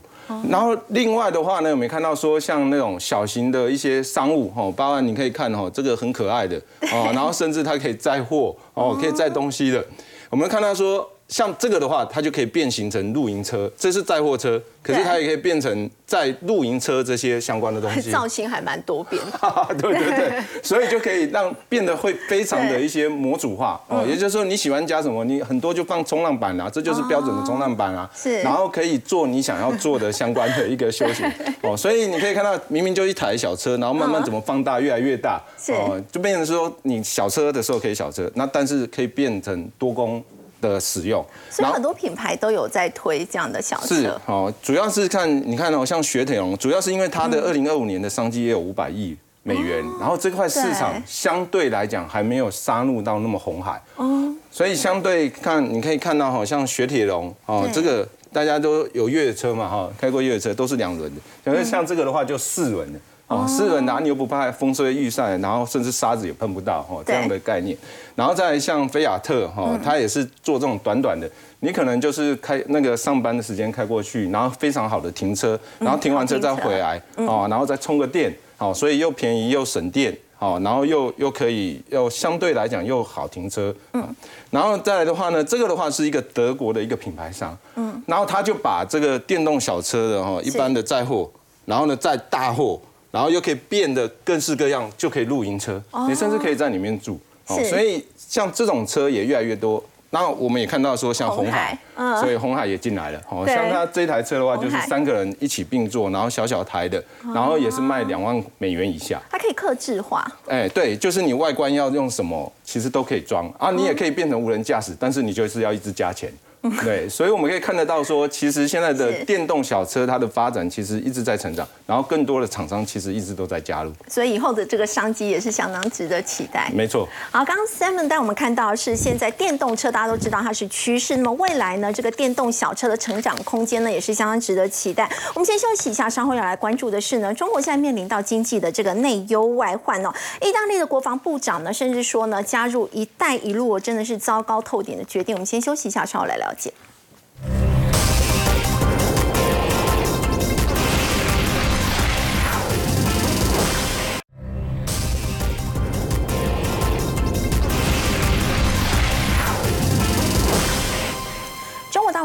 [0.49, 6.57] 然后另外的话呢，有没有看到说像那种小型的一些商务哦，包括你可以看哦，这个很可爱的
[6.91, 9.85] 哦，然后甚至它可以载货哦，可以载东西的。
[10.29, 11.09] 我们看到说。
[11.27, 18.11] 像这个的话，它就可以变形成露营车，这是载货车，可是它也可以变成在露营车这些相关的东西。
[18.11, 19.19] 造型还蛮多变。
[19.81, 28.07] 对对对， 所以就可以让变得会非常的一些模组化哦，也就是说你喜欢加什么，你很多就放冲浪板啊，这就是标准的冲浪板啊。
[28.15, 28.41] 是。
[28.43, 31.25] 然后可以做你想要做的相关的一个修行
[31.63, 40.23] 哦，所以你可以看到明明就一台小车，然后慢慢怎么放大越来越大哦，就变成说你小车的时候可以小车，那但是可以变成多功。
[40.61, 43.95] 的使用，所以很多品牌都有在推这样的小车。
[43.95, 53.81] 是哦，主要是看你看哦，像雪铁龙，主要是因为它的二零二五年的商机也有五百亿美元，然后这块市场相对来讲还没有杀入到那么红海。
[53.95, 62.99] 哦，所以相对看你可以看到，好像雪铁龙哦，这个大家都有越野车嘛哈，开过越野车都是两轮的，可是像这个的话就四轮的。
[63.27, 67.75] 哦，四轮的你又不怕风吹雨晒，然后甚至沙子也碰不到，哦，这样的概念。
[68.13, 71.27] 然后再像菲亚特，哈，它也是做这种短短的，
[71.61, 84.07] 你可能就是开那个上班的时间开过去，然后非常好的停车，然后停完车再回来，哦，然后再充个电，好，所以又便宜又省电，好，然后又又可以又相对来讲又好停车，嗯，
[84.51, 91.27] 然后再来的话呢，这个的话是一个德国的一个品牌商，嗯，然后他就把这个电动小车的哈，一般的载货，
[91.65, 92.79] 然后呢载大货。
[93.15, 97.17] 然后又可以变得各式各样，就可以露营车，你甚至可以在里面住。
[97.47, 99.81] 哦，所以像这种车也越来越多。
[100.09, 101.77] 那我们也看到说，像红海，
[102.19, 103.21] 所以红海也进来了。
[103.29, 107.01] 哦，像它这台车的话，就是三个人一起并坐，然后小小台的，
[107.33, 109.21] 然后也是卖两万美元以下。
[109.31, 110.29] 它可以克制化。
[110.47, 113.71] 哎，对，就是你外观要用什么，其实都可以装啊。
[113.71, 116.29] 你也可以变成无人驾驶，但是你就是要一直加钱。
[116.83, 126.69] 对，所以我们可以看得到说，其实现在的电动小车它的发展其实一直在成长，然后更多的厂商其实一直都在加入，所以以后的这个商机也是相当值得期待。
[126.73, 127.07] 没错。
[127.31, 135.09] 好，刚刚 Simon 带我们看到是现在电动车，大家都知道它是趋势，那么未来呢，这个电动小车的成长空间呢也是相当值得期待。
[135.33, 140.13] 我们先休息一下，稍后要来关注的是呢，中国现在面临到经济的这个内忧外患哦。
[140.41, 145.35] 意大利的国防部长呢，甚至说呢，加入“一带一路”真的是糟糕透顶的决定。
[145.35, 146.84] 我们先休息一下，稍后来了解。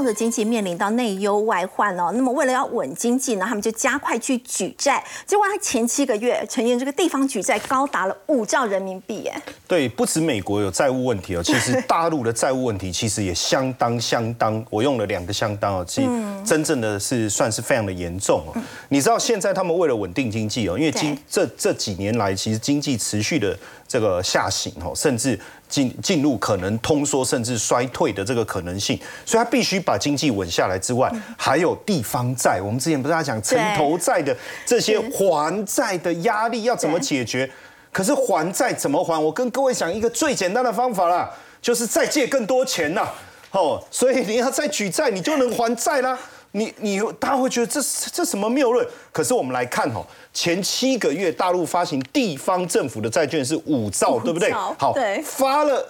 [0.04, 5.02] 的经济面临到内忧外患哦，那么为了要稳经济呢，他们就加快去举债。
[5.26, 16.08] 结果他前七个月承认这个地方举债高达了五兆人民币，哎，对，不止美国有债务问题哦，其实 大陆的债务问题其实也相当相当，我用了两个相当哦，其实
[16.44, 18.62] 真正的是算是非常的严重哦。
[18.88, 25.38] 你知道现在他们为了稳定经济哦，因为经这这几年来其实经济持续的这个下行哦，甚至。
[25.70, 32.60] 进进入可能通缩甚至衰退的这个可能性，所以他必须把经济稳下来之外，还有地方债。
[32.60, 37.50] 我们之前不是在讲城投债的这些还债的压力要怎么解决？
[37.92, 39.18] 可是还债怎么还？
[39.22, 41.30] 我跟各位讲一个最简单的方法啦，
[41.62, 43.08] 就是再借更多钱呐。
[43.52, 46.18] 哦，所以你要再举债，你就能还债啦。
[46.52, 47.80] 你你大家会觉得这
[48.12, 48.86] 这什么谬论？
[49.12, 54.52] 可是我们来看哦，前七个月大陆发行地方政府的债券是五兆，对不对？
[54.52, 55.86] 好，发了。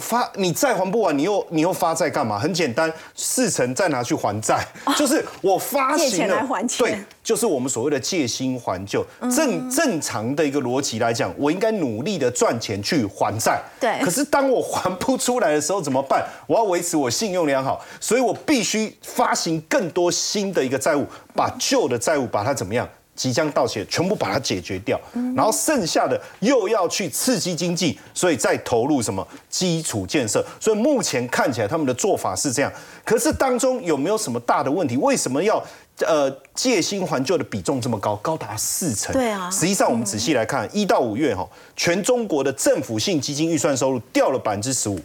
[0.00, 2.38] 发你债还不完，你又你又发债干嘛？
[2.38, 6.44] 很简单，四成再拿去还债，就是我发行了，
[6.78, 9.04] 对，就是我们所谓的借新还旧。
[9.36, 13.60] 正正常的一个逻辑来讲，我应该努力的赚钱去还债。
[13.78, 14.00] 对。
[14.02, 16.26] 可是当我还不出来的时候怎么办？
[16.46, 22.88] 我要维持我信用良好，所以我必须发行更多新的一个债务，把旧的债务把它怎么样？
[23.20, 24.98] 即将到期，全部把它解决掉，
[25.36, 30.42] 然后剩下的又要去刺激经济，所以再投入什么基础建设。
[30.58, 32.72] 所以目前看起来他们的做法是这样，
[33.04, 34.96] 可是当中有没有什么大的问题？
[34.96, 35.62] 为什么要
[36.06, 39.12] 呃借新还旧的比重这么高，高达四成？
[39.12, 44.98] 对啊，实际上我们仔细来看，一到五月哈，全中国的政府性基金预算收入掉了百分之十五。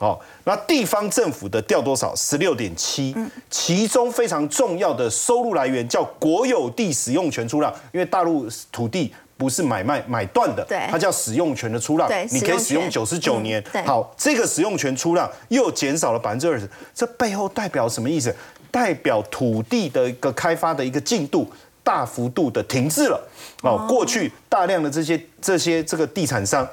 [0.00, 2.14] 哦，那地方政府的掉多少？
[2.16, 3.14] 十六点七，
[3.48, 13.84] 其中非常重要的收入来源叫国有地使用权出让，因为大陆土地不是买卖买断的，它叫使用权的出让，你可以使用九十九年嗯。
[13.84, 18.34] 好，这个使用权出让又减少了百分之二十，这背后代表什么意思？
[18.70, 21.48] 代表土地的一个开发的一个进度
[21.84, 23.28] 大幅度的停滞了。
[23.62, 26.68] 哦，过去大量的这些这些这个地产商。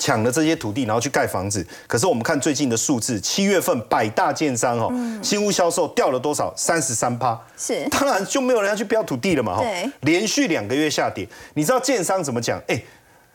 [0.00, 1.64] 抢了这些土地，然后去盖房子。
[1.86, 4.90] 可是我们看最近的数字，七月份百大建商哦，
[5.22, 6.52] 新屋销售掉了多少？
[6.56, 7.38] 三十三趴。
[7.56, 12.58] 是当然就没有人要去标土地了嘛，哈对，连续两个月下跌，你知道建商怎么讲？
[12.66, 12.82] 哎，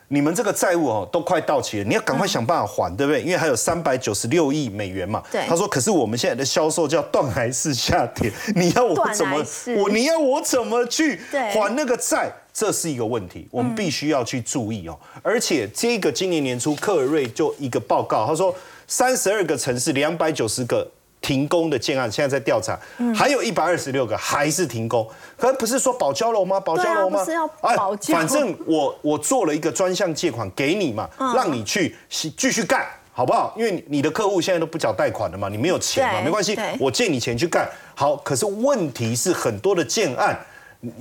[0.10, 3.22] 你们这个债务哦都快到期了，你要赶快想办法还，对不对？
[3.22, 5.24] 因为还有三百九十六亿美元嘛。
[5.32, 9.44] 对他说，可是我们现在的销售叫断崖式下跌，你要我怎么
[9.78, 12.32] 我你要我怎么去对还那个债？
[12.54, 14.98] 这是一个问题，我们必须要去注意哦。
[15.22, 18.56] 而且这个今年年初，克尔瑞就一个报告，他说
[18.88, 20.90] 三十二个城市两百九十个
[21.26, 22.80] 停工的建案，现在在调查，
[23.16, 25.10] 还有一百二十六个还是停工。
[25.36, 26.60] 可不是说保交楼吗？
[26.60, 27.18] 保交楼吗？
[27.18, 31.96] 对啊是要保交反正我我做了一个专项借款给你嘛，嗯让你去
[32.38, 32.86] 继续干。
[33.12, 33.56] 好不好？
[33.58, 37.68] 因为你的客户现在都不缴贷款了嘛，你没有钱嘛，对没关系，我借你钱去干。
[37.96, 40.38] 好，可是问题是很多的建案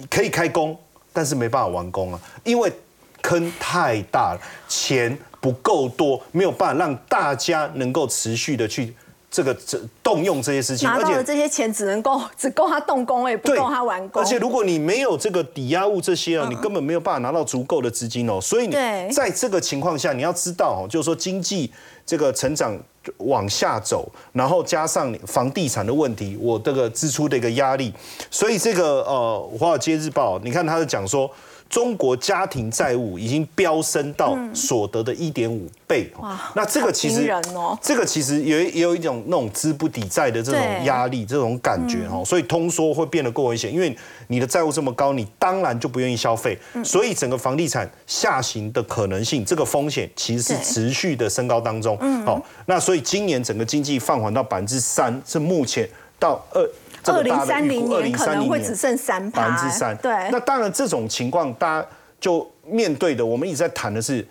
[0.08, 0.78] 可以开工，
[1.12, 2.72] 但是没办法完工啊，因为
[3.20, 8.94] 坑太大了，钱不够多，没有办法让大家能够持续的去
[9.34, 14.22] 这个这动用这些事情，拿到的这些钱只能够 只够他动工，也不对，够他完工。
[14.22, 18.40] 而且如果你没有这个抵押物这些啊，你根本没有办法拿到足够的资金哦。
[18.40, 18.72] 所以你
[19.12, 21.72] 在这个情况下，你要知道哦，就是说经济
[22.06, 22.78] 这个成长
[23.16, 27.92] 往下走，然后加上房地产的问题，我这个支出的一个压力，
[28.30, 31.28] 所以这个呃《华尔街日报》，你看他是讲说。
[31.68, 36.08] 中国家庭债务已经飙升到所得的一点五倍，
[36.54, 37.34] 那这个其好实
[37.82, 43.96] 这个其实也也有一种那种资不抵债的这种对压力，这种感觉哈，所以通缩会变得更危险，因为
[44.28, 51.96] 你的债务这么高，你当然就不愿意消费，所以整个房地产下行的可能性，这个风险其实是持续的升高当中。
[52.24, 55.88] 好，那所以今年整个经济放缓到百分之三，是目前
[56.20, 56.64] 到二。
[57.04, 59.96] 这二零三零年可能2030年会只剩三百，分之三。
[59.98, 61.86] 对，那当然这种情况大家
[62.18, 64.26] 就面对的，我们一直在谈的是。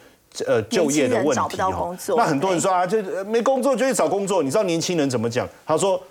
[0.47, 4.41] 呃，就业的问题年轻人找不到工作那很多人说啊，就呃没工作就去找工作。
[4.41, 5.47] 你知道年轻人怎么讲？
[5.63, 6.01] 他说，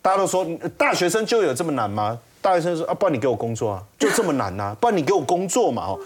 [0.00, 2.16] 大家都说呃大学生就业有这么难吗？
[2.40, 5.98] 大学生说啊，不然你给我工作啊，就这么难呐、不然你给我工作嘛哦。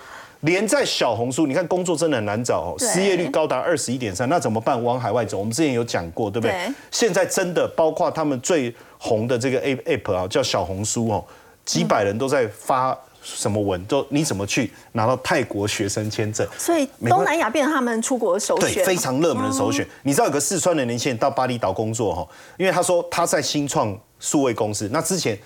[0.43, 4.81] 连在小红书，你看工作真的很难找哦，失业率高达二十一点三，那怎么办？
[4.85, 6.53] 往海外走，我们之前有讲过，对不对？
[6.53, 11.25] 对现在真的包括他们最红的这个 A app 啊，叫小红书哦，
[11.65, 16.47] 几百人都在发什么文，就你怎么去拿到泰国学生签证？
[16.59, 19.87] 所以东南亚变成他们出国的首对，选，非常热门的首选。
[20.03, 22.29] 你知道有个四川的年轻人到巴厘岛工作哈，
[22.59, 25.37] 因为他说他在新创数位公司，那之前。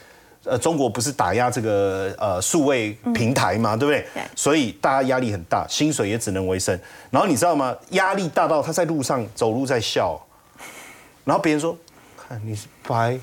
[0.45, 4.07] 呃，中国不是打压这个呃数位平台嘛，对不对？
[4.14, 6.78] 对所以大家压力很大，薪水也只能维生。
[7.11, 7.76] 然后你知道吗？
[7.91, 10.18] 压力大到他在路上走路在笑，
[11.24, 11.76] 然后别人说
[12.16, 13.18] ：“看你是白，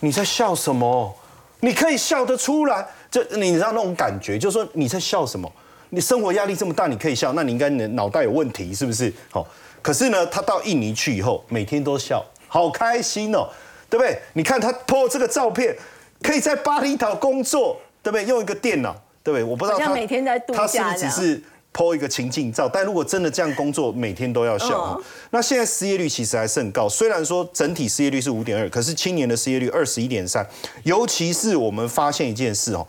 [0.00, 1.14] 你在笑什么？
[1.60, 5.50] 你可以笑得出来。”就你知道那种感觉，就是说你在笑什么？
[5.90, 9.10] 你生活压力这么大，你可以笑，那你应该脑袋有问题，是不是？
[9.30, 9.46] 好，
[9.80, 13.48] 可是呢，他到印尼去以后，每天都笑，好开心哦，
[13.88, 14.20] 对不对？
[14.34, 15.74] 你看他 po 这个照片，
[16.22, 18.24] 可以在巴厘岛工作，对不对？
[18.26, 18.92] 用一个电脑，
[19.22, 19.44] 对不对？
[19.44, 21.42] 我不知道他每天在度假他是不是只是
[21.72, 22.68] po 一个情境照？
[22.68, 24.96] 但如果真的这样工作，每天都要笑。
[24.96, 30.44] 嗯那现在失业率其实还是很高，虽然说整体失业率是五点二，可是青年的失业率二十一点三，
[30.84, 32.86] 尤其是我们发现一件事哦，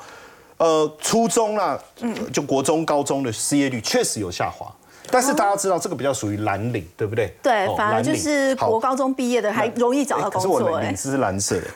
[0.57, 4.73] 呃，初中啦，嗯就国中、高中的失业率确实有下滑。
[5.11, 7.33] 但是大家知道，这个比较属于蓝领，对不对？
[7.43, 11.67] 对哦，反而就是国高中毕业的还容易找到工哎可是我领，子是蓝色的。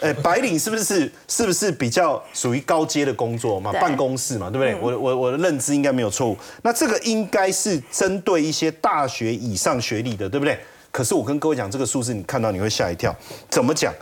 [0.00, 3.70] 哎，白领是不是是不是比较属于高阶的工作嘛？
[3.72, 4.74] 办公室嘛，对不对？
[4.80, 6.36] 我我我的认知应该没有错误。
[6.62, 10.58] 那这个应该是针对一些大学以上学历的，对不对？
[10.90, 13.14] 可是我跟各位讲，这个数字你看到你会吓一跳。
[13.48, 13.94] 怎么讲？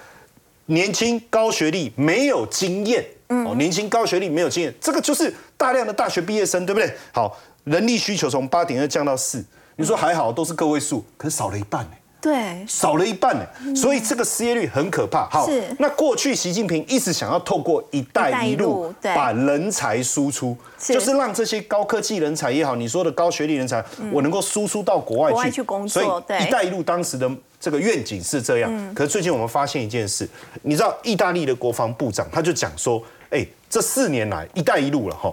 [0.66, 6.94] 年轻高学历没有经验，哦，年轻高学历没有经验，这个就是大量的大学毕业生，对不对？
[7.10, 9.44] 好，人力需求从八点二降到四，
[9.76, 11.90] 你说还好，都是个位数，可是少了一半呢。
[12.20, 15.28] 对，少了一半呢，所以这个失业率很可怕。
[15.28, 19.14] 好是，那过去习近平一直想要透过“一带一路路”对。
[19.14, 28.94] 把人才输出，就是让这些高科技人才也好，你说的高学历人才，我能够输出到国外国外去去工作所以“一带一路”当时的这个愿景是这样。
[28.94, 30.28] 可是最近我们发现一件事，
[30.62, 33.00] 你知道意大利的国防部长他就讲说，
[33.30, 35.32] 哎，这四年来“一带一路”了哈，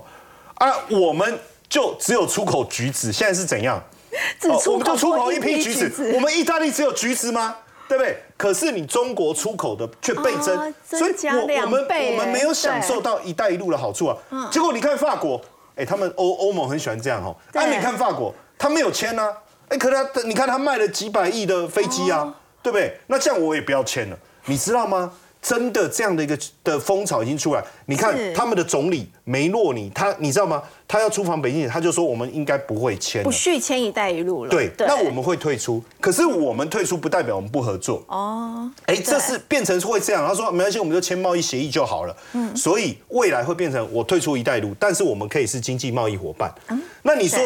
[0.55, 3.83] 啊，我们就只有出口橘子，现在是怎样？
[4.39, 7.55] 只出哦我们就出口一批批橘子，我们意大利只有橘子吗？
[7.87, 8.17] 对不对？
[8.35, 14.17] 可是你中国出口的却倍增，啊增所以我我们我们没有享受到“一带一路”的好处啊。
[14.51, 15.39] 结果你看法国，
[15.75, 17.35] 哎，他们欧欧盟很喜欢这样哦。
[17.53, 19.31] 对哎，你看法国，他没有签啊，
[19.69, 22.97] 哎，可是他你看他卖了几百亿的飞机啊，哦对不对？
[23.05, 25.13] 那这样我也不要签了，你知道吗？
[25.45, 30.63] 真的这样的一个的风潮已经出来，你看他们的总理梅洛尼，他你知道吗？
[30.87, 33.31] 他要出访北京，他就说我们应该不会签不。
[33.31, 34.49] 续签“一带一路”了。
[34.49, 38.03] 对，那我们会退出，可是我们退出不代表我们不合作。
[38.07, 40.27] 哦，哎，这是变成会这样。
[40.27, 42.17] 他说没关系，我们就签贸易协议就好了。
[42.33, 46.51] 嗯，所以未来会变成我退出“一带一路”，但是我们可以是经济贸易伙伴。
[46.69, 47.39] 嗯那你说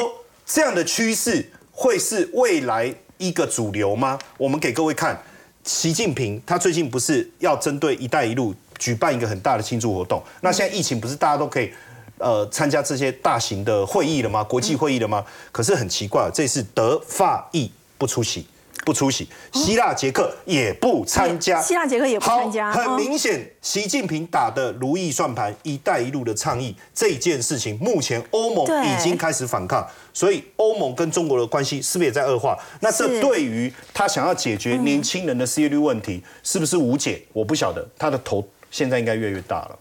[0.46, 4.18] 这样的趋势会是未来一个主流吗？
[4.38, 5.22] 我们给各位看，
[5.64, 10.24] 习近平他最近不是要针对“一带一路”举办一个很大的庆祝活动？
[10.42, 11.72] 那现在疫情不是大家都可以？
[12.18, 14.44] 呃，参加这些大型的会议了吗？
[14.44, 15.24] 国际会议了吗？
[15.54, 18.46] 可是很奇怪，这次德法意不出席，
[18.86, 32.58] 不出席，希腊、捷克也不参加，希腊捷克也不参加很明显，习近平打的如意算盘，“一带一路”的倡议这件事情，目前欧盟已经开始反抗，所以欧盟跟中国的关系是不是也在恶化？
[32.82, 37.22] 那这是对于他想要解决年轻人的失业率问题，是不是无解？
[37.34, 39.78] 我不晓得，他的头现在应该越来越大了。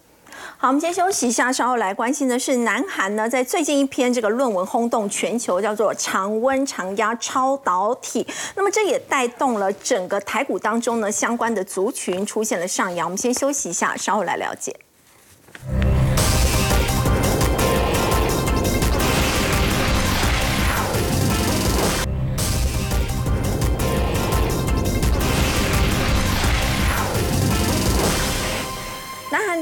[0.61, 8.27] 好，我们先休息一下，稍后来关心的是南韩呢，在最近一篇这个论文轰动全球，叫做“常温常压超导体”。
[8.57, 13.07] 那么这也带动了整个台股当中呢相关的族群出现了上扬。
[13.07, 14.75] 我们先休息一下，稍后来了解。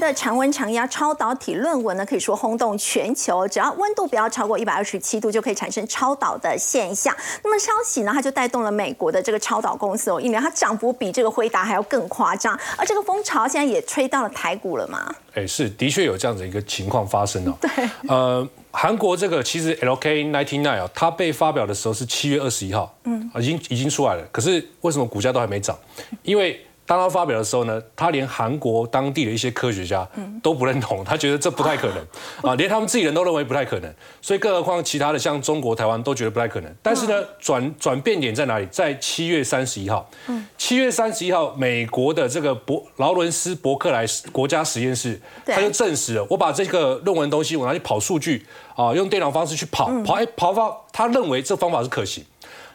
[0.06, 3.46] 的常温常压超导体论文呢，可以说轰动全球。
[3.48, 7.14] 只要温度不要超过一百二十七度，就可以产生超导的现象。
[7.42, 12.58] 那么消息呢，它就带动了美国的这个超导公司哦，一年它涨幅比这个辉达还要更夸张。
[12.76, 15.12] 而这个风潮现在也吹到了台股了嘛？
[15.34, 17.52] 哎，是的确有这样子一个情况发生哦。
[17.60, 17.70] 对，
[18.08, 24.22] 呃，韩国这个其实 LK ninety nine 啊，它被发表的时候是七月二十一号，嗯，已经已经出来了。
[24.30, 25.76] 可是为什么股价都还没涨？
[26.22, 30.08] 因为当他发表的时候呢，他连韩国当地的一些科学家
[30.42, 36.72] 都不认同，他觉得这不太可能啊，连他们自己人都认为不太可能，所以更何况其他的像中国、台湾都觉得不太可能。
[36.82, 38.66] 但是呢，转转变点在哪里？
[38.70, 40.08] 在七月三十一号，
[40.56, 52.24] 七月三十一号，美国的这个伯劳伦斯伯克莱国家实验室，他就证实了，我把这个论文东西我拿去跑数据啊，用电脑方式去跑，跑哎跑到他认为这方法是可行。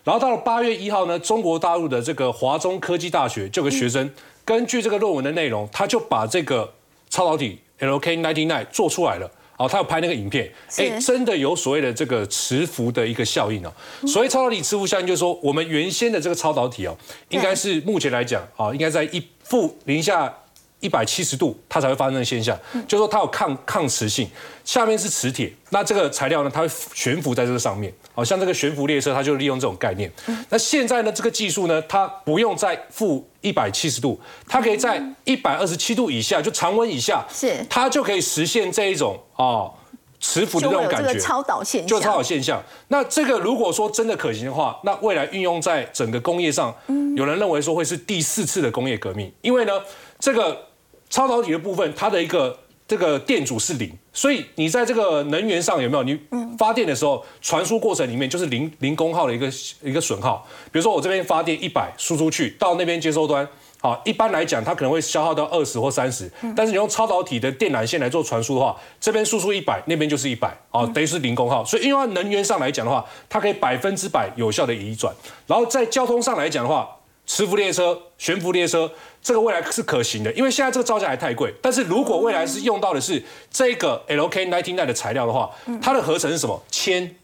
[0.04, 4.10] 然后到了八月一号呢，中国大陆的这个华中科技大学就有个学生，
[4.44, 6.74] 根据这个论文的内容，他就把这个
[7.10, 9.30] 超导体 LK99 做出来了。
[9.58, 13.72] 哦，他有拍那个影片，是哎，真的有所谓的这个磁浮的一个效应哦。
[14.08, 16.98] 所谓超导体磁浮效应，就是说我们原先的这个超导体哦，
[17.30, 20.34] 应该是目前来讲啊，应该在一负零下
[20.82, 22.58] 一百七十度，它才会发生的现象，
[22.88, 24.30] 就是说它有抗抗磁性，
[24.66, 30.12] 下面是磁铁，那这个材料呢，它会悬浮在这个上面，好像这个悬浮列车，它就利用这种概念。
[30.50, 39.72] 那现在呢，这个技术呢，它不用在负一百七十度，它可以在一百二十七度以下，就常温以下，是它就可以实现这一种哦
[40.20, 41.08] 磁浮的那种感觉。
[41.08, 42.62] 这个超导现象，就超导现象。
[42.90, 46.76] 那这个如果说真的可行的话，那未来运用在整个工业上，
[47.16, 49.74] 有人认为说会是第四次的工业革命，因为呢，
[50.20, 50.68] 这个
[51.12, 52.58] 超导体的部分，它的一个
[52.88, 56.04] 这个电阻是零，所以你在这个能源上有没有？
[56.04, 56.18] 你
[56.58, 59.48] 发电的时候，传输过程里面就是零零功耗的一个
[59.84, 60.48] 一个损耗。
[60.72, 63.48] 比如说我这边发电一百输出去，到那边接收端。
[63.84, 71.66] 好，一般来讲，它可能会消耗到二十或三十，但是你用超导体的电缆线来做传输的话，这边输出一百，那边就是一百，哦，等于是零功耗。
[71.66, 75.12] 所以，因为它能源上来讲的话，它可以百分之百有效的移转。
[75.48, 76.88] 然后在交通上来讲的话，
[77.26, 78.92] 磁浮列车、悬浮列车，
[79.22, 81.54] 这个未来是可行的，因为现在这个造价还太贵。
[81.62, 85.50] 但是如果未来是用到的是这个 LK99 的材料的话，
[85.82, 86.62] 它的合成是什么？
[86.70, 87.16] 铅。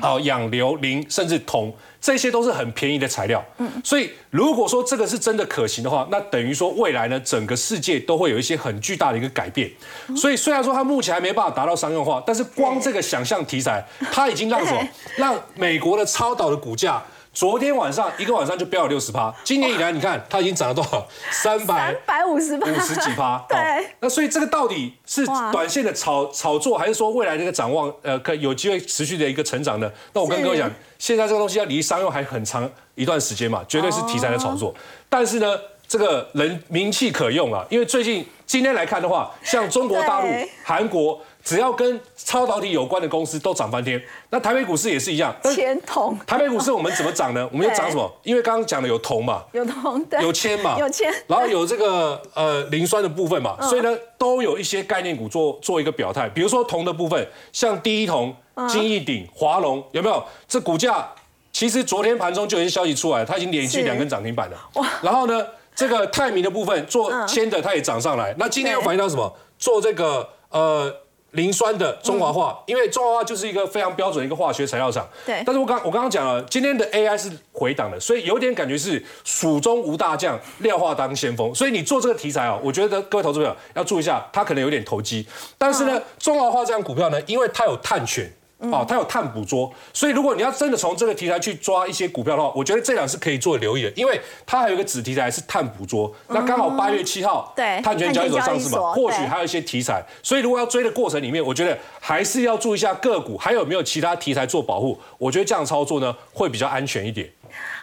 [0.00, 3.44] 好，氧硫磷甚至铜，这些都是很便宜的材料。
[3.58, 9.70] 嗯，所以如果说这个是真的可行的话，那等于说未来呢，整个世界都会有一些很巨大的一个改变。
[10.16, 14.88] 所以虽然说它目前还没办法达到商用化，但是光这个想象题材，它已经让什么？
[15.16, 17.00] 让美国的超导的股价。
[17.38, 21.06] 昨天晚上一个晚上就飙了六十趴，今年以来你看它已经涨了多少？
[21.30, 23.38] 三百三百五十八，五十几趴。
[23.48, 29.88] 对哦那所以这个到底是短线的炒炒作，还是说未来这个展望，呃，可有机会持续的一个成长呢？
[30.14, 30.68] 那我跟各位讲，
[30.98, 34.74] 现在这个东西要离商用还很长一段时间嘛，绝对是题材的炒哦作。
[35.08, 41.20] 但是呢，这个人名气可用啊，因为最近今天来看的话，像中国大陆对、韩国。
[41.48, 43.98] 只要跟超导体有关的公司都涨翻天。
[44.28, 47.48] 那台北股市也是一样，但是铅铜台北股市我们怎么涨呢？
[47.50, 48.12] 我们就涨什么？
[48.22, 56.28] 因为刚刚讲的有铜嘛，有铜对，有铅嘛，有铅，然后有这个呃磷酸的部分嘛，所以呢都有一些概念股做做一个表态。
[56.28, 58.36] 比如说铜的部分，像第一铜、
[58.68, 60.22] 金益鼎、华龙，有没有？
[60.46, 61.08] 这股价
[61.50, 64.56] 其实昨天盘中就有一些消息出来，它已经连续是两根涨停板了。
[65.00, 68.34] 然后呢，这个泰明的部分做嗯铅的，它也涨上来。
[68.38, 69.34] 那今天又反映到什么？
[69.58, 70.94] 做这个呃。
[71.32, 75.06] 磷酸的中华化，因为中华化就是一个非常标准的一个化学材料厂。
[75.26, 81.54] 对但是我刚我刚刚讲了，今天的 AI 是回档的，所以有点感觉是蜀中无大将，廖化当先锋。
[81.54, 85.26] 所以你做这个题材哦，我觉得各位投资朋友要注意一下，它可能有点投机。
[85.58, 88.30] 但是呢，中华化这样股票呢，因为它有碳权。
[88.58, 107.30] 哦，它有碳捕捉，所以如果你要真的从这个题材去抓一些股票的话，我觉得这两是可以做留意的，因为它还有一个子题材是碳捕捉，那刚好八月七号，对碳权交易所上市嘛，或许还有一些题材，所以如果要追的过程里面，我觉得还是要注意一下个股还有没有其他题材做保护，我觉得这样操作呢会比较安全一点。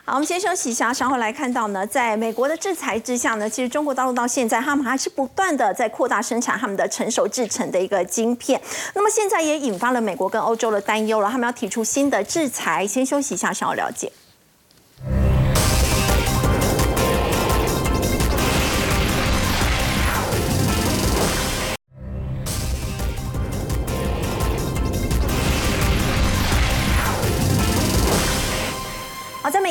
[0.04, 8.62] 好，我们先休息一下，稍后来看到呢，在美国的制裁之下呢，其实中国大陆到现在他们还是不断的在扩大生产他们的成熟制成的一个晶片。
[8.94, 12.86] 那么现在也引发了美国跟欧洲的担忧了，他们要提出新的制裁。
[12.86, 14.12] 先休息一下，稍后了解。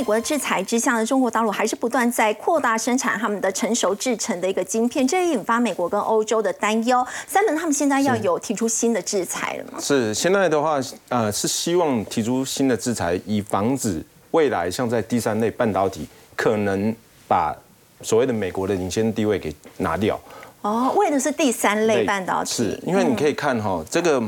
[0.05, 7.05] 国的制裁之下呢，中国大陆还是不断在扩大生产他们的成熟制成的一个晶片，这也引发美国跟欧洲的担忧。
[7.27, 9.81] 三门他们现在要有提出新的制裁了吗？
[9.81, 10.79] 是现在的话，
[11.09, 16.95] 呃，是希望提出新的制裁，以防止未来像在第三类半导体可能
[17.27, 17.57] 把
[18.03, 20.21] 所谓的美国的领先地位给拿掉。
[20.63, 24.23] 哦，为的是第三类半导体，是因为你可以看哈、这个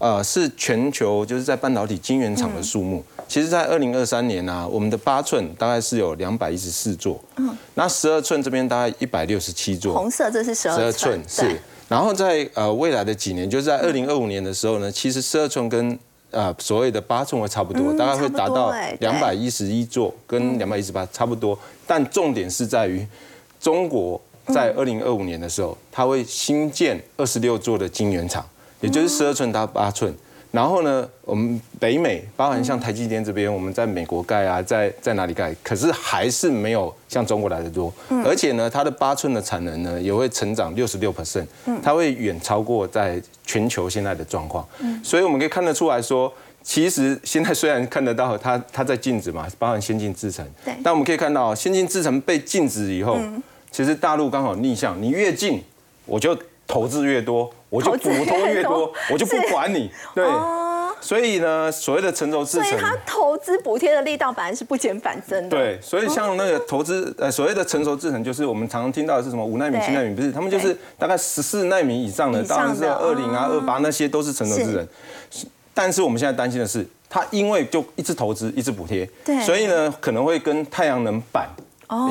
[0.00, 3.04] 呃是全球就是在半导体晶圆厂的数目。
[3.28, 11.60] 其实，在二零二三年啊，我们的八寸大概是有两百一十四座，嗯，那十二寸这边大概一百六十七座，红色这是十二十二寸是。
[11.88, 15.96] 然后在呃未来的几年，就是在二零二五年的时候呢，其实十二寸跟
[16.32, 21.56] 呃所谓的八寸会差不多，嗯大概会达到两百一十一座跟两百一十八差不多。
[21.86, 23.06] 但重点是在于
[23.60, 28.44] 中国在二零二五年的时候，它会新建二十六座的晶圆厂，
[28.80, 30.14] 也就是十二寸到八寸。
[30.50, 37.92] 然后呢，我们北美包含像台积电这边，我们在美国盖啊，在在哪里盖，可是还是没有像中国来的多。
[38.24, 41.46] 而且呢，它的八寸的产能呢，也会成长六十六 percent，
[41.82, 44.66] 它会远超过在全球现在的状况。
[45.04, 46.32] 所以我们可以看得出来说。
[46.62, 53.18] 其实现在虽然看得到它它在禁止嘛，包含先进制程，对但我们可以看到先进制程被禁止以后，
[53.70, 55.62] 其实大陆刚好逆向，你越近
[56.04, 56.36] 我就
[56.70, 59.90] 投资越多，我就补贴越越多多，我就不管你。
[60.14, 60.24] 对，
[61.00, 65.56] 所以呢，所谓的成熟制程，所以它投资补贴的力道反而是不减反增的。
[65.56, 73.54] 对，所以像那个投资，呃，所谓的成熟制程，就是我们常常听到的是什么五纳米、七纳米，不是，他们就是大概十四纳米以上的，当然是二零啊、哦。
[73.54, 74.88] 二八那些都是成熟制程。
[75.74, 79.40] 但是我们现在担心的是，它因为就一直投资、一直补贴，对。
[79.40, 81.48] 所以呢，可能会跟太阳能板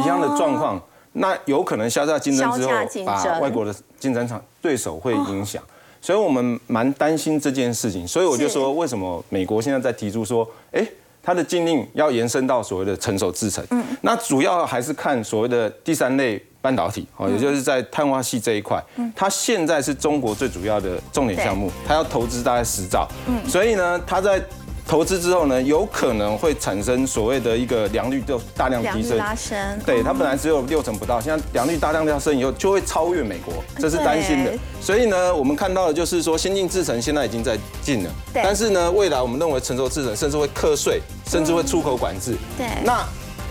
[0.03, 0.81] 一样的状况。
[1.19, 2.71] 那有可能销价竞争之后
[3.05, 5.61] 把外国的竞争厂对手会影响。
[6.01, 10.81] 所以我们蛮担心这件事情，所以我就是说，为什么美国现在在提出说，哎，
[11.21, 18.81] 它的禁令要延伸到所谓的成熟制程，嗯，那主要还是看所谓的第三类半导体，哦，也就是在碳化系这一块，
[19.13, 24.41] 它现在是中国最主要的重点项目，它要投资大概十兆，嗯，所以呢，它在
[24.89, 34.51] 投资之后呢，有可能会产生所谓的一个良率就大量提升，拉升，对，它本来只有六成不到，现在良率大量调升以后，就会超越美国，这是担心的。
[34.81, 42.35] 所以呢，我们看到的就是说，先进制程现在已经在进了，但是呢，未来我们认为成熟制程甚至会课税，甚至会出口管制。
[42.57, 43.05] 对那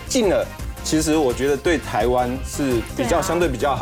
[0.09, 0.45] 进了，
[0.83, 3.77] 其实我觉得对台湾是比较相对比较好。